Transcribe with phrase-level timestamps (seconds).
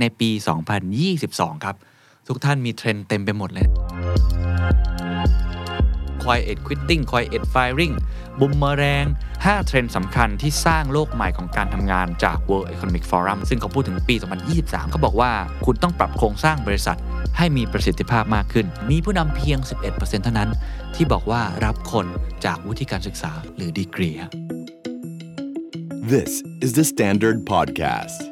[0.00, 0.30] ในปี
[0.96, 1.76] 2022 ครับ
[2.28, 3.66] ทุกท่านมีเทรนด์เต็มไปหมดเลย
[6.22, 7.94] Quiet Quitting Quiet Firing
[8.40, 9.04] Boomerang
[9.36, 14.14] 5 เทรนด์สำคัญที่สร้างโลกใหม่ของการทำงานจาก World Economic Forum ซึ่งเขาพูดถึงปี
[14.54, 15.32] 2023 เขาบอกว่า
[15.66, 16.98] คุณต้องปรับโครงสร้างบริษัท
[17.38, 19.58] ให้มีประสิทธิภาพมากขึ้น มีผู้นำเพียง
[19.90, 20.50] 11%เท่านั้น
[20.94, 22.06] ที่บอกว่ารับคน
[22.44, 24.10] จากวุฒิการศึกษาหรือดีกรี
[26.12, 26.32] This
[26.64, 28.31] is the Standard Podcast.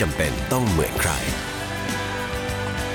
[0.00, 1.10] จำเป็นต้องเหมือนใคร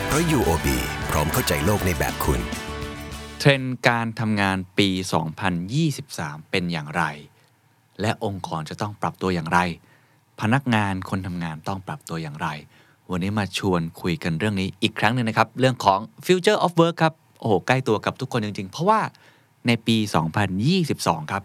[0.06, 0.68] เพราะ UOB
[1.10, 2.42] พร้อมเข้าใจโลกในแบบคุณ
[3.40, 4.90] เทรนด์การทำงานปี
[5.70, 7.04] 2023 เป็นอย่างไร
[8.02, 9.60] และองค์กรจะต้องปรับตัวอย่างไร
[10.42, 12.48] พนักงานคนทำงานต้องปรับตัวอย่างไร
[13.12, 19.00] วันนี้มาชวนคุยกันเรื่องนี้อีกครั้งหนึ่งนะครับ เรื่องของ Future of Work ครับ โอ้โห ใกล้ตัวกับทุกคนจริง ๆ เพราะว่า
[19.68, 19.98] ในปี
[20.64, 21.44] 2022 ครับ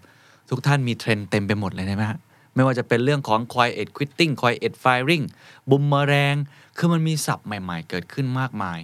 [0.51, 2.19] ทุกท่านมีเทรนด์เต็มไปหมดเลยนะฮะ
[2.57, 5.25] ไม่ว่าจะเป็นเรื่องของ quiet quitting quiet firing
[5.71, 6.37] บุมเมแรง
[6.79, 8.79] คือมันมีศัพท์ใหม่ๆ เกิดขึ้นมากมาย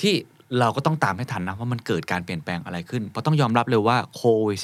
[0.00, 0.14] ที่
[0.58, 4.58] เราก็ต้องตามให้ทันนะว่ามันเกิดการเปลี่ยนแปลงอะไรขึ้น เพราะต้องยอมรับเลยว่าโควิด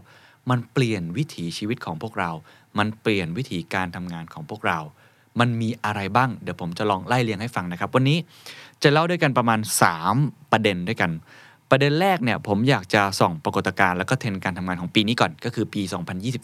[0.00, 2.30] 19 มันเปลี่ยนวิถีชีวิตของพวกเรา
[2.78, 4.78] มันเปลี่ยนวิถีการทำงานของพวกเรา
[5.40, 8.18] มันมีอะไรบ้าง เดี๋ยวผมจะลองไล่เรียงให้ฟังนะครับ วันนี้
[8.82, 9.60] จะเล่าด้วยกันประมาณ
[10.06, 11.10] 3 ประเด็นด้วยกัน
[11.70, 15.82] ประเด็นแรกเนี่ยผมอยากจะส่องปรากฏการณ์แล้วก็เทรนการทำงานของปีนี้ก่อนก็คือปี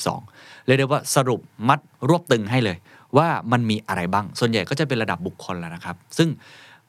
[0.02, 2.76] 2022เลยกได้ว่าสรุปมัดรวบตึงให้เลย
[3.16, 6.28] ว่ามันมีอะไรบ้าง ส่วนใหญ่ก็จะเป็นระดับบุคคลแล้วนะครับ ซึ่ง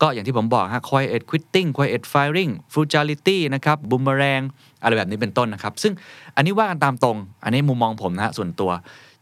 [0.02, 4.46] ก็อย่างที่ผมบอกฮะ quiet quitting quiet firing frugality นะครับ boomerang
[4.82, 5.94] อะไรแบบนี้เป็นต้นนะครับ ซึ่ง
[6.36, 8.72] อันนี้ว่ากันตามตรง อันนี้มุมมองผมนะฮะส่วนตัว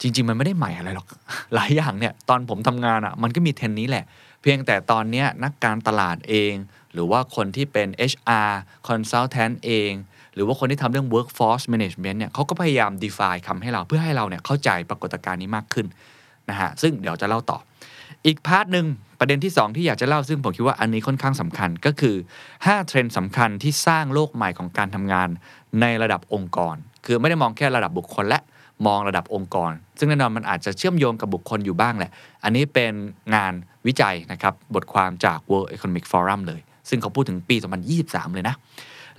[0.02, 1.08] จริง ๆ มันไม่ได้ใหม่อะไรหรอก
[1.56, 4.04] หลายอย่างเนี่ยตอนผมทำงานอะ่ะมันก็มีเทรนนี้แหละ
[4.42, 6.54] เพียงแต่ตอนนี้นักการตลาดเอง
[6.94, 8.52] หรือว่าคนที่เป็น HR
[8.88, 9.92] consultant เอง
[10.34, 15.88] หรือว่าคนที่ทำเรื่อง workforce management เนี่ยเขาก็พยายาม define คำให้เราเพื่อให้เราเนี่ยเข้าใจปรากฏการณ์นี้มากขึ้น
[16.50, 17.58] นะฮะซึ่งเดี๋ยวจะเล่าต่อ
[18.26, 18.86] อีก part หนึ่ง
[19.20, 22.16] ประเด็นที่ 2 ที่อยากจะเล่าซึ่งผมคิดว่าอันนี้ค่อนข้างสำคัญก็คือ
[22.52, 25.30] 5 เทรนด์สำคัญที่สร้างโลกใหม่ของการทำงาน
[25.82, 26.76] ในระดับองค์กร
[27.06, 28.40] คือไม่ได้มองแค่ระดับบุคคลและ
[28.86, 32.12] มองระดับองค์กร ซึ่งแน่นอนมันอาจจะเชื่อมโยงกับบุคคลอยู่บ้างแหละ
[32.44, 32.94] อันนี้เป็น
[33.36, 33.54] งาน
[33.88, 37.56] วิจัยนะครับบทความจาก World Economic Forum เลย ซึ่งเขาพูดถึงปี
[37.96, 38.56] 2023 เลยนะ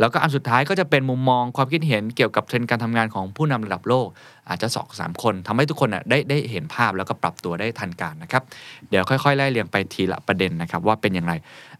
[0.00, 4.06] แล้วก็อันสุดท้ายก็จะเป็นมุมมองความคิดเห็นเกี่ยวกับเทรนด์การทำงานของผู้นำระดับโลก
[4.48, 8.42] อาจจะสองสามคนทำให้ทุกคนน่ะได้ได้เห็นภาพแล้วก็ปรับตัวได้ทันการนะครับ
[8.88, 11.32] เดี๋ยวค่อยๆไล่เรียงไปทีละประเด็นนะครับว่าเป็นอย่างไร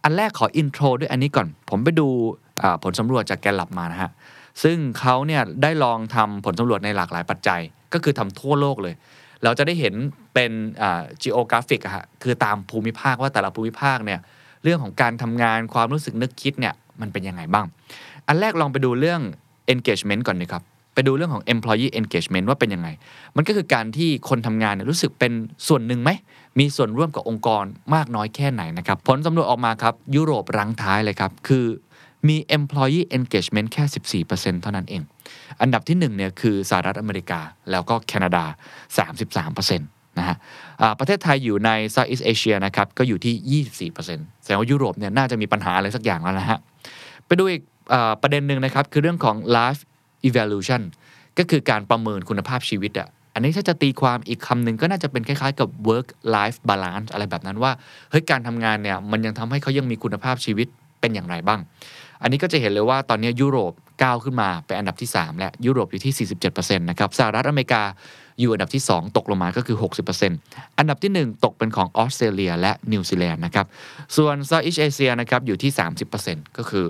[0.03, 2.09] อันแรกขอ intro ด้วยอันนี้ก่อน ผมไปดู
[2.83, 4.11] ผลสำรวจจาก Gallup มานะฮะ
[4.63, 7.61] ซึ่งเขาเนี่ยได้ลองทำผลสำรวจในหลากหลายปัจจัย
[7.93, 8.95] ก็คือทำทั่วโลกเลย
[9.45, 9.95] เราจะได้เห็น
[10.35, 10.53] เป็น
[10.83, 14.21] อ่า geographic อะฮะคือตามภูมิภาคว่าแต่ละภูมิภาคเนี่ย
[14.65, 17.67] เรื่องของการทำงานความรู้สึกนึกคิดเนี่ยมันเป็นยังไงบ้าง
[18.27, 19.21] อันแรกลองไปดูเรื่อง
[19.73, 20.63] engagement ก่อนนะครับ
[20.95, 22.89] ไปดูเรื่องของ employee engagement ว่าเป็นยังไง
[23.37, 25.33] มันก็คือการที่คนทำงานเนี่ยรู้สึกเป็น
[25.69, 26.11] ส่วนหนึ่งไหม
[26.59, 31.65] มีส่วนร่วมกับองค์กรมากน้อยแค่ไหนนะครับ ผลสำรวจออกมาครับ ยุโรปรั้งท้ายเลยครับ คือ
[32.29, 33.85] มี employee engagement แค่
[34.25, 35.03] 14%เท่านั้นเอง
[35.61, 38.45] อันดับที่1เนี่ยคือสหรัฐอเมริกา แล้วก็แคนาดา
[39.47, 40.37] 33%นะฮะ
[40.99, 43.63] ประเทศไทยอยู่ใน Southeast Asia นะครับ ก็อยู่ที่
[43.95, 46.59] 24%แสดงว่ายุโรปเนี่ยน่าจะมีปัญหาอะไรสักอย่างแล้วนะฮะ
[47.27, 49.81] ไปดูอีกอประเด็นหนึ่งนะครับ คือเรื่องของ life
[50.29, 50.83] evaluation
[51.39, 57.73] ก็คือการประเมินคุณภาพชีวิตอะอันนี้ถ้าจะตีความอีกคำหนึ่งก็น่าจะเป็นคล้ายๆกับ work life balance อะไรแบบนั้นว่า
[58.11, 60.69] เฮ้ยการทำงานเนี่ยมันยังทำให้เขายังมีคุณภาพชีวิต
[61.01, 61.61] เป็นอย่างไรบ้าง
[62.23, 63.73] อันนี้ก็จะเห็นเลยว่าตอนนี้ยุโรป
[64.03, 67.83] ก้าวขึ้นมาเป็นอันดับที่ 3 และยุโรปอยู่ที่ 47%นะครับสหรัฐอเมริกา
[68.41, 69.77] อยู่อันดับที่ 2 ตกลงมาก็คือ
[70.27, 73.67] 60%อันดับที่ 1 ตกเป็นของออสเตรเลียและนิวซีแลนด์นะครับ
[74.17, 75.71] ส่วน Southeast Asia นะครับอยู่ที่
[76.15, 76.87] 30%ก็คือ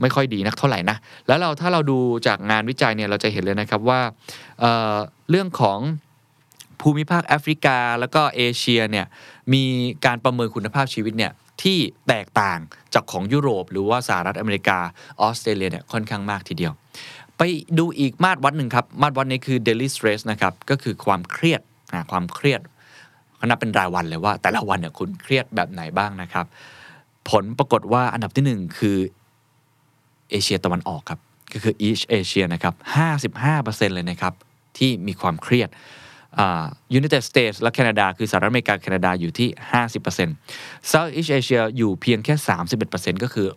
[0.00, 0.96] ไม่ค่อยดีนักเท่าไหร่นะ
[1.26, 4.00] แล้วเราถ้าเราดูจากงานวิจัยเนี่ยเราจะเห็นเลยนะครับว่า
[4.60, 5.78] เรื่องของ
[6.80, 9.06] ภูมิภาคแอฟริกา แล้วก็เอเชียเนี่ย
[9.52, 9.64] มี
[10.06, 11.78] การประเมินคุณภาพชีวิตเนี่ย ที่
[12.08, 12.58] แตกต่าง
[12.94, 14.78] จากของยุโรป หรือว่าสหรัฐอเมริกา
[15.20, 16.72] ออสเตรเลียเนี่ยค่อนข้างมากทีเดียว
[17.38, 17.42] ไป
[17.78, 21.60] ดูอีกมาตรวัดหนึ่งครับ มาตรวัดนี้คือ daily stress นะครับก็คือความเครียด
[22.10, 22.60] ความเครียด
[23.36, 26.46] เขานับเป็นรายวันเลยว่า แต่ละวันเนี่ยคุณเครียดแบบไหนบ้างนะครับ
[27.30, 28.98] ผลปรากฏว่าอันดับที่หนึ่งคือ
[30.30, 31.20] เอเชียตะวันออกครับ
[31.52, 32.74] ก็คือ East Asia นะครับ
[33.34, 34.34] 55%เลยนะครับ
[34.78, 35.68] ที่มีความเครียด
[36.92, 39.48] ยู United States และแคนาดา คือสหรัฐอเมริกาแคนาดาอยู่ที่
[40.20, 42.34] 50% South East Asia อยู่เพียงแค่
[42.80, 43.48] 31%ก็คือ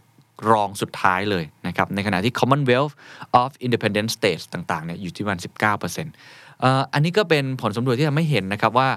[0.52, 2.94] รองสุดท้ายเลยนะครับ ในขณะที่ Commonwealth
[3.42, 8.90] of Independent States ต่างๆเนี่ยอยู่ที่ประมาณ19%เอ่ออันนี้ก็เป็นผลสำรวจที่ทำให้เห็นนะครับว่า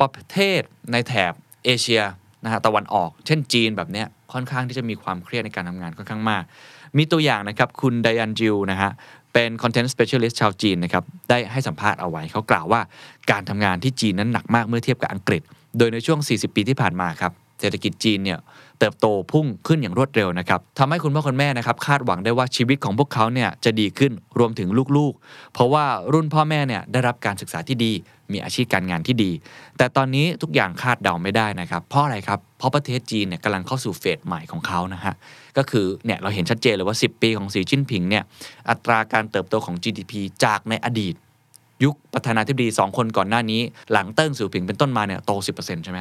[0.00, 0.60] ประเทศ
[0.92, 1.32] ในแถบ
[1.64, 2.02] เอเชีย
[2.44, 6.44] นะฮะตะวันออก เช่นจีนแบบเนี้ยค่อนข้างที่จะมีความเครียดในการทำงานค่อนข้างมาก
[6.98, 8.90] มีตัวอย่างนะครับคุณไดอันจิวนะฮะ
[9.34, 12.80] เป็น Content Specialist ชาวจีนนะครับได้ให้สัมภาษณ์เอาไว้เขากล่าวว่า
[13.30, 15.42] การทำงานที่จีนนั้นหนักมากเมื่อเทียบกับอังกฤษ
[15.78, 18.38] โดยในช่วง 40 ปีที่ผ่านมาครับ เศรษฐกิจจีนเนี่ย
[18.78, 27.92] เติบโตพุ่งขึ้นอย่างรวดเร็วนะครับทำให้คุณพ่อคุณแม่นะครับคาดหวังได้ว่าชีวิตของพวกเขาเนี่ยจะดีขึ้นรวมถึงลูกๆ เพราะว่ารุ่นพ่อแม่เนี่ยได้รับการศึกษาที่ดี
[28.32, 29.30] มีอาชีพการงานที่ดี
[29.78, 35.14] แต่ตอนนี้ทุกอย่างคาดเดาไม่ได้นะครับ เพราะอะไรครับ เพราะประเทศจีนเนี่ยกำลังเข้าสู่เฟสใหม่ของเขานะฮะ
[35.56, 38.24] ก็คือเนี่ยเราเห็นชัดเจนเลยว่า 10 ปีของสีจิ้นผิงเนี่ย
[38.70, 40.12] อัตราการเติบโตของ GDP
[40.44, 41.14] จากในอดีต
[41.84, 43.60] ยุคประธานาธิบดี 2 คนก่อนหน้านี้
[43.92, 46.00] หลังเติ้งเสี่ยวผิงเป็นต้นมาเนี่ยโต 10%ใช่ไหม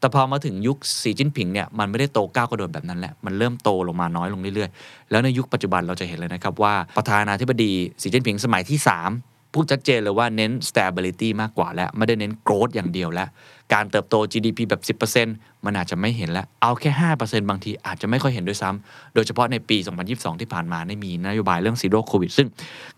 [0.00, 7.72] แต่พอมาถึงยุคสีจิ้นผิงเนี่ยมันไม่ได้โตก้าวกระโดดแบบนั้นแหละ มันเริ่มโตลงมาน้อยลงเรื่อยๆ แล้วในยุคปัจจุบันเราจะเห็นเลยนะครับว่าประธานาธิบดี
[8.02, 13.28] สีจิ้นผิงสมัยที่ 3 พูดชัดเจนเลยว่าเน้น stability มากกว่าแล้ว ไม่ได้เน้น growth อย่างเดียวแล้ว
[13.74, 19.76] การเติบโต GDP แบบ 10%มันอาจจะไม่เห็นแล้ว เอาแค่ 5%บางทีอาจจะไม่ค่อยเห็นด้วยซ้ำโดยเฉพาะในปี
[20.08, 22.48] 2022 ที่ผ่านมาได้มีนโยบายเรื่อง Zero Covid ซึ่ง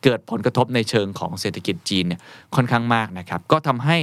[0.05, 2.21] เกิดผลกระทบในเชิงของเศรษฐกิจจีนเนี่ย
[2.55, 3.99] ค่อนข้างมากนะครับ ก็ทำให้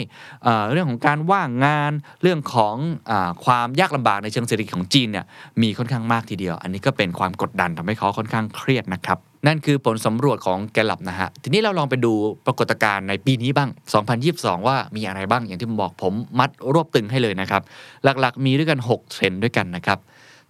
[0.71, 1.91] เรื่องของการว่างงาน
[2.21, 2.75] เรื่องของ
[3.09, 3.13] อ
[3.45, 5.25] ความยากลำบากในเชิงเศรษฐกิจของจีนเนี่ย
[5.61, 12.13] มีค่อนข้างมากทีเดียว อันนี้ก็เป็นความกดดันทำให้เขาค่อนข้างเครียดนะครับ นั่นคือผลสำรวจของแกลลับนะฮะ ทีนี้เราลองไปดู
[12.45, 13.69] ปรากฏการณ์ในปีนี้บ้าง
[14.17, 17.61] 2022 ว่ามีอะไรบ้างอย่างที่ผมบอกผมมัดรวบตึงให้เลยนะครับ
[18.03, 19.99] หลักๆ มีด้วยกัน 6 เทรนด์ด้วยกันนะครับ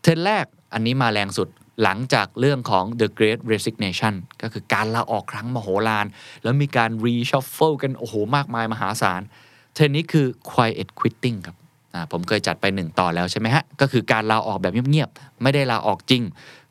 [0.02, 1.48] เทรนด์แรกอันนี้มาแรงสุด
[1.84, 6.06] หลังจากเรื่องของ the great resignation ก็คือการลาออกครั้งมโหฬาร
[6.44, 9.22] แล้วมีการ reshuffle กัน โอ้โห มากมายมหาศาล
[9.74, 11.56] เทรนด์นี้คือ quiet quitting ครับ
[12.12, 16.24] ผมเคยจัดไปหนึ่งต่อแล้วใช่ไหมฮะ ก็คือการลาออกแบบเงียบๆ ไม่ได้ลาออกจริง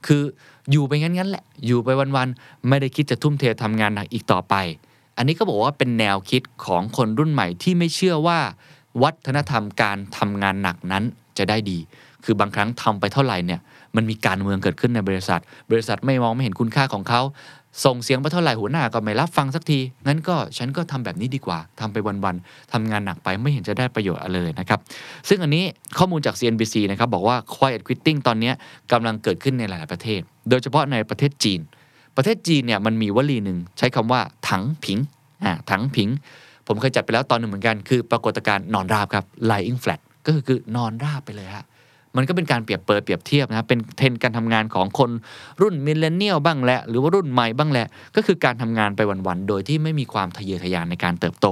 [0.06, 0.22] คือ
[0.70, 4.54] อยู่ไปงั้นๆแหละ อยู่ไปวันๆ ไม่ได้คิดจะทุ่มเททำงานหนักอีกต่อไป
[5.16, 8.38] อันนี้ก็บอกว่าเป็นแนวคิดของคนรุ่นใหม่ที่ไม่เชื่อว่า
[9.02, 11.04] วัฒนธรรมการทำงานหนักนั้น
[11.38, 11.78] จะได้ดี
[12.24, 13.60] คือบางครั้งทำไปเท่าไหร่เนี่ย
[13.96, 15.40] มันมีการเมืองเกิดขึ้นในบริษัท
[15.70, 17.20] บริษัทไม่มองไม่เห็นคุณค่าของเขา
[17.84, 24.80] ส่งเสียงไปเท่าไหร่หัวหน้าก็ไม่รับฟังสักที งั้นก็ฉันก็ทำแบบนี้ดีกว่าทำไปวันๆทำงานหนักไปไม่เห็นจะได้ประโยชน์อะไรเลยนะครับ
[25.28, 25.64] ซึ่งอันนี้
[25.98, 28.52] ข้อมูลจาก CNBC นะครับบอกว่า quiet quitting ตอนนี้
[28.92, 31.60] กำลังเกิดขึ้นในหลาย ๆ ประเทศ โดยเฉพาะในประเทศจีน
[32.16, 34.98] ประเทศจีนเนี่ยมันมีวลีหนึ่งใช้คำว่าถังผิง
[35.44, 36.08] อ่าถังผิง
[36.66, 41.64] ผมเคยจัดไปแล้วตอนหนึ่งเหมือนกัน คือปรากฏการณ์นอนราบครับ lying flat ก็คือคือนอนราบไปเลยฮะ
[42.16, 45.10] มันก็เป็นการเปรียบเปรยเปรียบเทียบนะครับเป็นเทรนด์การทำงานของคน
[45.60, 51.46] รุ่น millennial บ้างแหละหรือว่ารุ่นใหม่บ้างแหละ ก็คือการทำงานไปวันๆโดยที่ไม่มีความทะเยอทะยานในการเติบโต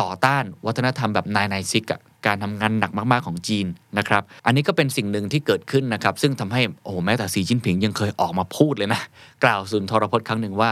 [0.00, 3.66] ต่อต้านวัฒนธรรมแบบ nine nine six อะการทำงานหนักมากๆของจีน
[3.98, 9.00] นะครับ อันนี้ก็เป็นสิ่งหนึ่งที่เกิดขึ้นนะครับ ซึ่งทำให้โอ้แม้แต่สีจิ้นผิงยังเคยออกมาพูดเลยนะ
[9.44, 10.70] กล่าวสุนทรพจน์ครั้งหนึ่งว่า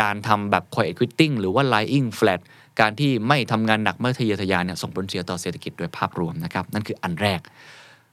[0.00, 2.40] การทำแบบ quiet quitting หรือว่า lying flat
[2.80, 7.40] การที่ไม่ทำงานหนักไม่ทะเยอทะยานเนี่ยส่งผลเสียต่อเศรษฐกิจโดยภาพรวมนะครับ นั่นคืออันแรก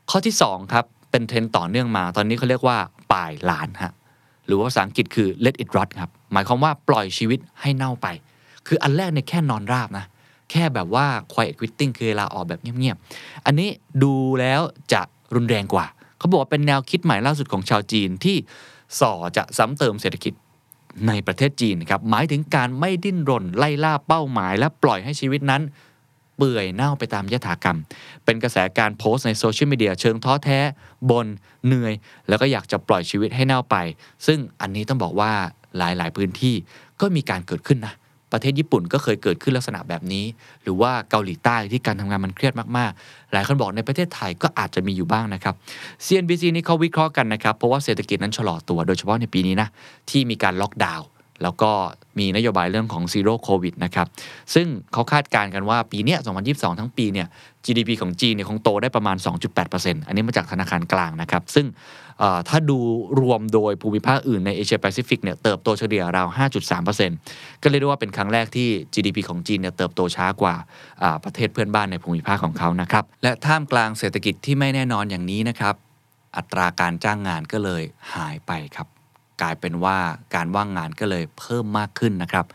[0.10, 2.78] ข้อที่2ครับเป็นเทรนต่อเนื่องมา ตอนนี้เขาเรียกว่า
[3.12, 3.94] ป่ายลานฮะ
[4.46, 8.08] หรือว่าภาษาอังกฤษคือ let it rot ครับหมายความว่าปล่อยชีวิตให้เน่าไป
[8.68, 10.06] คืออันแรกเนี่ยแค่นอนราบนะ
[10.52, 13.70] แค่แบบว่า quiet quitting คือลาออกแบบเงียบๆ อันนี้
[14.04, 14.62] ดูแล้ว
[14.94, 15.02] จะ
[15.36, 15.86] รุนแรงกว่า
[16.18, 18.38] เขาบอกว่าเป็นแนวคิดใหม่ล่าสุดของชาวจีนที่
[19.00, 20.34] ส่อจะซ้ำเติมเศรษฐกิจ
[21.08, 25.62] ในประเทศจีนครับหมายถึงการไม่ดิ้นรนไล่ล่าเป้าหมาย และปล่อยให้ชีวิตนั้น
[26.38, 27.78] เปื่อยเน่าไปตามยถากรรม
[28.26, 30.60] เป็นกระแสการโพสต์ในโซเชียลมีเดียเชิงท้อแท้
[31.12, 31.28] บน
[31.66, 31.94] เหนื่อย
[32.30, 33.76] แล้วก็อยากจะปล่อยชีวิตให้เน่าไป
[34.26, 35.32] ซึ่งอันนี้ต้องบอกว่า
[35.78, 36.56] หลายๆพื้นที่
[37.02, 37.94] ก็มีการเกิดขึ้นนะ
[38.32, 40.26] ประเทศญี่ปุ่นก็เคยเกิดขึ้นลักษณะแบบนี้
[40.64, 45.54] หรือว่าเกาหลีใต้ที่การทำงานมันเครียดมาก ๆ หลายคนบอกในประเทศไทยก็อาจจะมีอยู่บ้างนะครับ
[46.06, 49.70] CNBC นี่เขาวิเคราะห์กันนะครับ เพราะว่าเศรษฐกิจนั้นชะลอตัวโดยเฉพาะในปีนี้นะ
[50.10, 51.08] ที่มีการล็อกดาวน์
[51.44, 51.72] แล้วก็
[52.20, 54.08] มีนโยบายเรื่องของ Zero Covid นะครับ
[54.54, 56.20] ซึ่งเขาคาดการณ์กันว่าปีเนี้ย
[56.50, 57.28] 2022 ทั้งปีเนี่ย
[57.66, 59.18] GDP ของจีนเนี่ยคงโตได้ประมาณ
[59.62, 61.66] 2.8%อันนี้มาจากธนาคารกลางนะครับ ซึ่ง
[62.50, 62.80] ถ้าดู
[63.20, 66.28] รวมโดยภูมิภาคอื่นในเอเชียแปซิฟิกเนี่ยเติบโตเฉลี่ยราว
[66.96, 70.56] 5.3%ก็เรียกได้ว่าเป็นครั้งแรกที่ GDP ของจีนเนี่ยเติบโตช้ากว่า
[71.24, 75.76] ประเทศเพื่อนบ้านในภูมิภาคของเขานะครับ และท่ามกลางเศรษฐกิจที่ไม่แน่นอนอย่างนี้นะครับ
[76.38, 77.84] อัตราการจ้างงานก็เลย
[78.14, 78.88] หายไปครับ
[79.44, 79.98] กลายเป็นว่า
[80.36, 82.46] การว่างงานก็เลยเพิ่มมากขึ้นนะครับ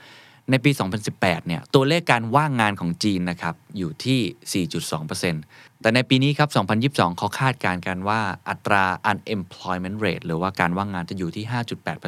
[0.51, 0.71] ในปี
[1.09, 6.49] 2018 เนี่ย ตัวเลขการว่างงานของจีนนะครับ อยู่ที่ 4.2%แต่ในปีนี้ครับ
[6.95, 11.45] 2022 เขาคาดการณ์กันว่าอัตรา unemployment rate หรือว่าการว่างงานจะอยู่ที่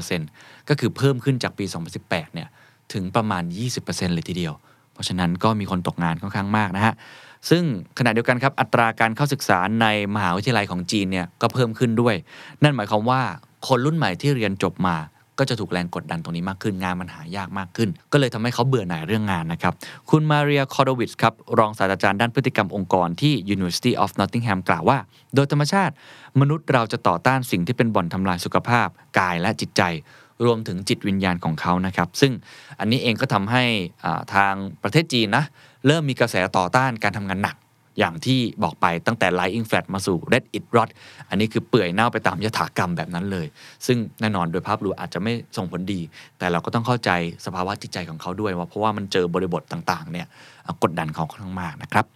[0.02, 1.64] 5.8%ก็คือเพิ่มขึ้นจากปี
[2.00, 2.48] 2018 เนี่ย
[2.92, 3.42] ถึงประมาณ
[3.78, 4.54] 20%เลยทีเดียว
[4.92, 6.94] เพราะฉะนั้นก็มีคนตกงานค่อนข้างมากนะฮะ
[7.50, 7.62] ซึ่ง
[7.98, 12.14] ขณะเดียวกันครับอัตราการเข้าศึกษาในมหาวิทยาลัยของจีนเนี่ยก็เพิ่มขึ้นด้วย
[12.62, 13.22] นั่นหมายความว่า
[13.66, 14.96] คนรุ่นใหม่ที่เรียนจบมา
[15.38, 19.72] ก็จะถูกแรงกดดันตรงนี้มากขึ้นงานมันหายากมากขึ้น ก็เลยทำให้เขาเบื่อหน่ายเรื่องงานนะครับ
[20.10, 24.98] คุณมาเรียคอร์ดวิชครับรองศาสตราจารย์ด้านพฤติกรรมองค์กรที่ University of Nottingham กล่าวว่า
[25.34, 25.94] โดยธรรมชาติ
[26.40, 28.88] มนุษย์เราจะต่อต้านสิ่งที่เป็นบ่อนทำลายสุขภาพ
[29.18, 29.82] กายและจิตใจ
[30.44, 32.32] รวมถึงจิตวิญญาณของเขานะครับ ซึ่ง
[32.80, 33.64] อันนี้เองก็ทำให้
[34.34, 35.44] ทางประเทศจีนนะ
[35.86, 37.56] เริ่มมีกระแสต่อต้านการทำงานหนัก
[37.98, 40.90] อย่างที่บอกไปตั้งแต่ Lying Flat มาสู่ Red It Rot
[41.28, 43.46] อันนี้คือเปื่อยเน่าไปตามยถากรรมแบบนั้นเลย
[43.86, 46.00] ซึ่งแน่นอนโดยภาพรวมอาจจะไม่ส่งผลดี
[46.38, 47.10] แต่เราก็ต้องเข้าใจ
[47.46, 50.26] สภาวะจิตใจของเขาด้วยว่าเพราะว่ามันเจอบริบทต่างๆเนี่ย
[50.82, 52.06] กดดันเขาค่อนข้างมากนะครับ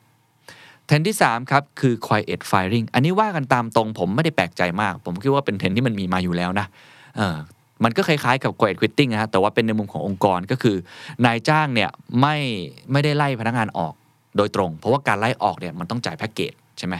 [0.86, 6.66] เทรนด์ที่ 3 ครับ คือ quiet firing อันนี้ว่ากันตามตรงผมไม่ได้แปลกใจมาก ผมคิดว่าเป็นเทรนด์ที่มันมีมาอยู่แล้วนะ
[7.16, 7.36] เออ
[7.84, 10.76] มันก็คล้ายๆกับ quiet quitting นะฮะแต่ว่าเป็นในมุมขององค์กรก็คือ
[11.24, 11.90] นายจ้างเนี่ย
[12.20, 12.36] ไม่
[12.92, 13.94] ไม่ได้ไล่พนักงานออก
[14.36, 16.94] โดยตรง เพราะว่าการไล่ออกเนี่ยมันต้องจ่ายแพ็กเกจใช่ไหม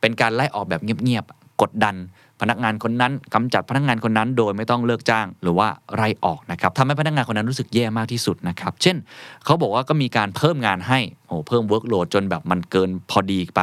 [0.00, 1.96] เป็นการไล่ออกแบบเงียบๆกดดัน
[2.40, 8.96] พนักงานคนนั้นกำจัดพนักงานคนนั้น โดยไม่ต้องเลิกจ้างหรือว่าไล่ออกนะครับทำให้พนักงานคนนั้นรู้สึกแย่มากที่สุดนะครับเช่น
[9.44, 13.62] เขาบอกว่าก็มีการเพิ่มงานให้โอ้เพิ่ม workload จนแบบมันเกินพอดีไป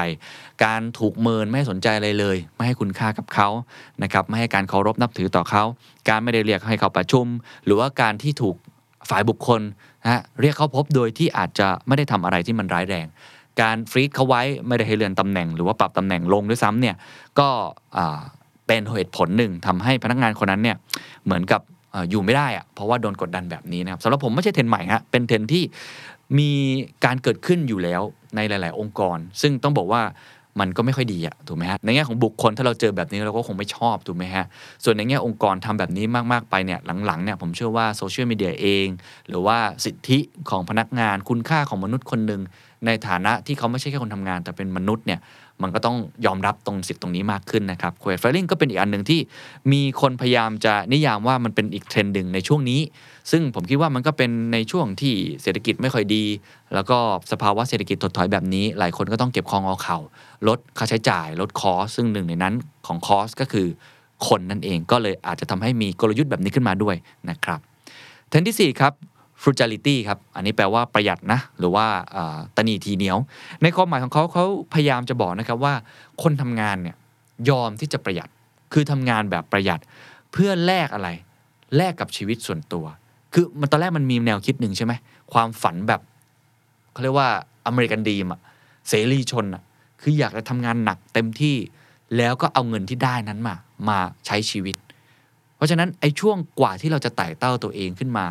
[0.65, 3.47] การถูกเมินไม่สนใจอะไรเลย ไม่ให้คุณค่ากับเขา
[4.03, 5.63] นะครับไม่ให้การเคารพนับถือต่อเขา
[6.09, 7.25] การไม่ได้เรียกให้เขาประชุม
[7.65, 8.55] หรือว่าการที่ถูก
[9.09, 9.61] ฝ่ายบุคคล
[10.07, 13.07] นะเรียกเขาพบโดยที่อาจจะไม่ได้ทำอะไรที่มันร้ายแรง
[13.61, 16.95] การฟรีดเขาไว้ไม่ได้ให้เลื่อนตำแหน่ง หรือว่าปรับตำแหน่งลงด้วยซ้ำเนี่ย
[17.39, 17.49] ก็
[18.67, 20.77] เป็นเหตุผลหนึ่งทำให้พนักงานคนนั้นเนี่ย
[21.25, 21.61] เหมือนกับ
[21.93, 25.63] ออยู่ไม่ได้อะเพราะว่าโดนกดดันแบบนี้นะครับสำหรับผมไม่ใช่เทรนใหม่ฮะเป็นเทรนที่
[26.39, 26.51] มี
[27.05, 28.01] การเกิดขึ้นอยู่แล้ว
[28.35, 30.01] ในหลาย ๆ องค์กร ซึ่งต้องบอกว่า
[30.59, 34.45] มันก็ไม่ค่อยดีอะถูกไหมฮะในแง่ของบุคคลถ้าเราเจอแบบนี้เราก็คงไม่ชอบถูกไหมฮะ
[34.83, 38.87] ส่วนในแง่องค์กรทำแบบนี้มาก ๆ ไปเนี่ยหลังๆเนี่ยผมเชื่อว่าโซเชียลมีเดียเอง
[39.27, 42.41] หรือว่าสิทธิของพนักงานคุณค่าของมนุษย์คนหนึ่ง
[42.85, 45.19] ในฐานะที่เขาไม่ใช่แค่คนทำงานแต่เป็นมนุษย์เนี่ย
[45.63, 49.19] มันก็ต้องยอมรับตรงสิทธิ์ตรงนี้มากขึ้นนะครับคุยเฟรลิงก็เป็นอีกอันหนึ่งที่
[49.71, 52.81] มีคนพยายามจะนิยามว่ามันเป็นอีกเทรนด์หนึ่งในช่วงนี้
[53.31, 56.23] ซึ่งผมคิดว่ามันก็เป็นในช่วงที่เศรษฐกิจไม่ค่อยดี
[56.73, 56.97] แล้วก็
[57.31, 59.97] สภาวะเศรษฐกิจถดถอยแบบนี้ หลายคนก็ต้องเก็บคองเอาเข่า
[60.47, 62.53] ลดค่าใช้จ่าย ลดคอสซึ่งหนึ่งในนั้น
[62.87, 63.67] ของคอสก็คือ
[64.27, 66.95] คนนั่นเองก็เลยอาจจะทำให้มีกลยุทธ์แบบนี้ขึ้นมาด้วย
[67.29, 67.59] นะครับ
[68.29, 68.93] เทรนด์ที่4ครับ
[69.43, 71.85] frugality ครับ อันนี้แปลว่าประหยัดนะ หรือว่า
[72.55, 73.17] ตะนีทีเหนียว
[73.63, 75.73] ในความหมายของเขาเขาพยายามจะบอกนะครับว่า
[76.23, 76.95] คนทำงานเนี่ย
[77.49, 78.29] ยอมที่จะประหยัด
[78.73, 79.79] คือทำงานแบบประหยัด
[80.31, 81.09] เพื่อแลกอะไร
[81.77, 82.85] แลกกับชีวิตส่วนตัว
[83.33, 84.93] คือมันตอนแรกมันมีแนวคิดหนึ่งใช่ไหม
[85.33, 86.01] ความฝันแบบ
[86.91, 87.29] เขาเรียกว่า
[87.67, 88.41] อเมริกันดีมอะ
[88.87, 89.63] เสรีชนอะ
[90.01, 91.55] คืออยากจะทำงานหนักเต็มที่
[92.17, 93.55] แล้วก็เอาเงินที่ได้นั้นมา
[93.89, 94.75] มาใช้ชีวิต
[95.55, 98.27] เพราะฉะนั้นไอ้ช่วงกว่าที่เราจะไต่เต้าตัวเองขึ้นมา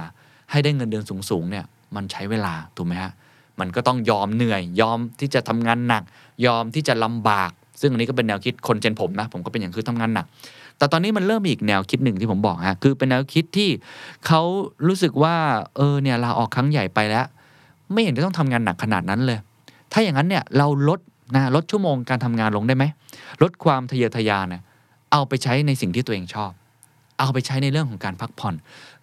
[0.50, 1.64] ให้ได้เงินเดือนสูงๆเนี่ย
[1.96, 3.12] มันใช้เวลาถูกไหมฮะ
[3.60, 6.02] มันก็ต้องยอมเหนื่อย ยอมที่จะทำงานหนัก
[6.46, 7.50] ยอมที่จะลำบาก
[7.80, 10.26] ซึ่งอันนี้ก็เป็นแนวคิดคนเจนผมนะ ผมก็เป็นอย่างคือทำงานหนัก
[10.78, 13.70] แต่ตอนนี้มันเริ่มอีกแนวคิดหนึ่งที่ผมบอกฮะคือเป็นแนวคิดที่
[14.26, 14.42] เขา
[14.86, 15.34] รู้สึกว่า
[15.76, 17.26] เออเนี่ยลาออกครั้งใหญ่ไปแล้ว
[17.92, 19.38] ไม่เห็นจะต้องทำงานหนักขนาดนั้นเลย
[19.92, 21.00] ถ้าอย่างนั้นเนี่ยเราลด
[21.34, 22.84] นะลดชั่วโมงการทำงานลงได้ไหม
[23.42, 24.62] ลดความทะเยอทะยานเนี่ย
[25.12, 26.50] เอาไปใช้ในสิ่งที่ตัวเองชอบ
[27.18, 28.54] เอาไปใช้ในเรื่องของการพักผ่อน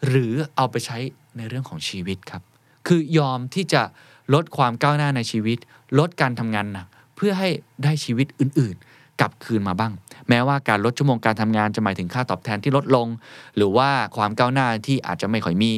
[0.08, 0.98] หรือเอาไปใช้
[1.38, 2.42] ในเรื่องของชีวิตครับ
[2.88, 3.82] คือยอมที่จะ
[4.34, 5.58] ลดความก้าวหน้าในชีวิต
[6.00, 7.50] ลดการทำงานหนักเพื่อให้
[7.84, 9.92] ได้ชีวิตอื่นๆ กลับคืนมาบ้าง
[10.30, 13.08] แม้ว่าการลดชั่วโมงการทำงานจะหมายถึงค่าตอบแทนที่ลดลง
[13.56, 15.72] หรือว่าความก้าวหน้าที่อาจจะไม่ค่อยมี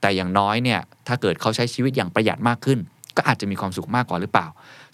[0.00, 2.78] แต่อย่างน้อยเนี่ยถ้าเกิดเขาใช้ชีวิตอย่างประหยัดมากขึ้น
[3.16, 4.46] ก็อาจจะมีความสุขมากกว่าหรือเปล่า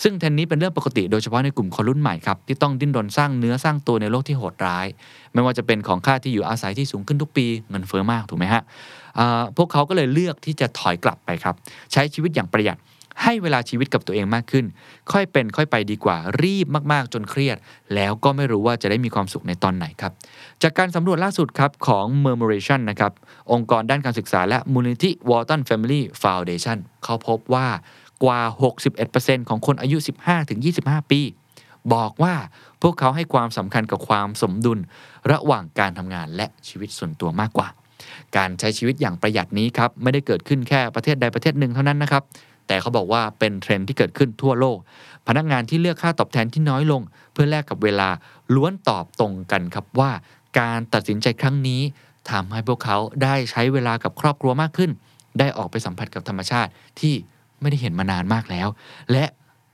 [0.03, 4.87] ซึ่งเทรนนี้เป็นเรื่องปกติโดยเฉพาะในกลุ่มคนรุ่นใหม่ครับที่ต้องดิ้นรนสร้างเนื้อสร้างตัวในโลกที่โหดร้าย
[5.33, 8.62] ไม่ว่าจะเป็นของค่าที่อยู่อาศัยที่สูงขึ้นทุกปีเงินเฟ้อมากถูกไหมฮะ
[9.57, 11.55] พวกเขาก็เลยเลือกที่จะถอยกลับไปครับ
[11.93, 12.79] ใช้ชีวิตอย่างประหยัด
[13.23, 14.65] ให้เวลาชีวิตกับตัวเองมากขึ้น
[15.12, 17.57] ค่อยเป็นค่อยไปดีกว่า รีบมากๆ จนเครียด
[17.95, 20.12] แล้วก็ไม่รู้ว่าจะได้มีความสุขในตอนไหนครับ
[20.62, 23.12] จากการสำรวจล่าสุดครับของ Murmuration นะครับ
[23.53, 27.67] องค์กรด้านการศึกษาและมูลนิธิ Walton Family Foundation เขาพบว่า
[28.25, 28.40] กว่า
[28.94, 29.96] 61%ของคนอายุ
[30.54, 31.20] 15-25 ปี
[31.94, 32.35] บอกว่า
[32.82, 34.78] พวกเขาให้ความสำคัญกับความสมดุล
[35.30, 37.68] ระหว่างการทำงานและชีวิตส่วนตัวมากกว่า
[38.37, 42.23] การใช้ชีวิตอย่างประหยัดนี้ครับไม่ได้เกิดขึ้นแค่ประเทศใดประเทศหนึ่งเท่านั้นนะครับ
[42.66, 44.78] แต่เขาบอกว่าเป็นเทรนด์ที่เกิดขึ้นทั่วโลก
[45.26, 48.08] พนักงานที่เลือกค่าตอบแทนที่น้อยลง เพื่อแลกกับเวลา
[48.54, 50.11] ล้วนตอบตรงกันครับว่า
[50.58, 51.80] การตัดสินใจครั้งนี้
[52.30, 54.90] ทำให้พวกเขาได้ใช้เวลากับครอบครัวมากขึ้น
[55.38, 56.70] ได้ออกไปสัมผัสกับธรรมชาติ
[57.00, 57.14] ที่
[57.61, 58.69] ไม่ได้เห็นมานานมากแล้ว
[59.13, 59.25] และ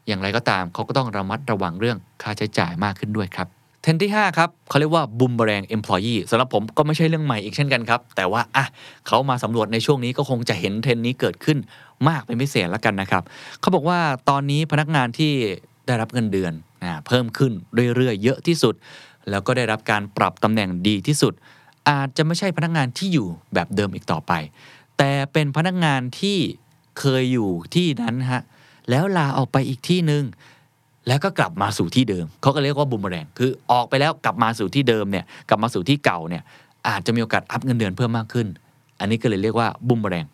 [0.07, 3.49] อย่างไรก็ตามเขาก็ต้องระมัดระวังเรื่องค่าใช้จ่ายมากขึ้นด้วยครับ
[3.83, 8.65] เทรนด์ที่ 5 ครับเขาเรียกว่าบูมเบอ a ง employee สำหรับผมก็ไม่ใช่เรื่องใหม่อีกเช่นกันครับ แต่ว่าอะ
[9.07, 11.59] เขามาสำรวจในช่วงนี้ก็คงจะเห็นเทรนด์นี้เกิดขึ้น
[12.09, 13.23] มากเป็นพิเศษแล้วกันนะครับ
[13.61, 13.99] เขาบอกว่า
[14.29, 15.33] ตอนนี้พนักงานที่
[15.87, 17.53] ได้รับเงินเดือนนะเพิ่มขึ้น
[17.97, 18.75] เรื่อยๆ เยอะที่สุด
[19.31, 21.33] แล้วก็ได้รับการปรับตำแหน่งดีที่สุด
[21.91, 24.33] อาจจะไม่ใช่พนักงานที่อยู่แบบเดิมอีกต่อไป
[24.99, 26.39] แต่เป็นพนักงานที่
[26.99, 28.43] เคยอยู่ที่นั้นฮะ
[28.91, 30.25] แล้วลาออกไปอีกที่หนึ่ง
[31.09, 36.43] แล้วก็กลับมาสู่ที่เดิม เขาก็เรียกว่าบูมเมอแรงคือออกไปแล้วกลับมาสู่ที่เดิมเนี่ยกลับมาสู่ที่เก่าเนี่ย
[36.89, 38.47] อาจจะมีโอกาสอัพเงินเดือนเพิ่มมากขึ้น
[39.01, 40.25] อันนี้ก็เลยเรียกว่าบูมเมอแรง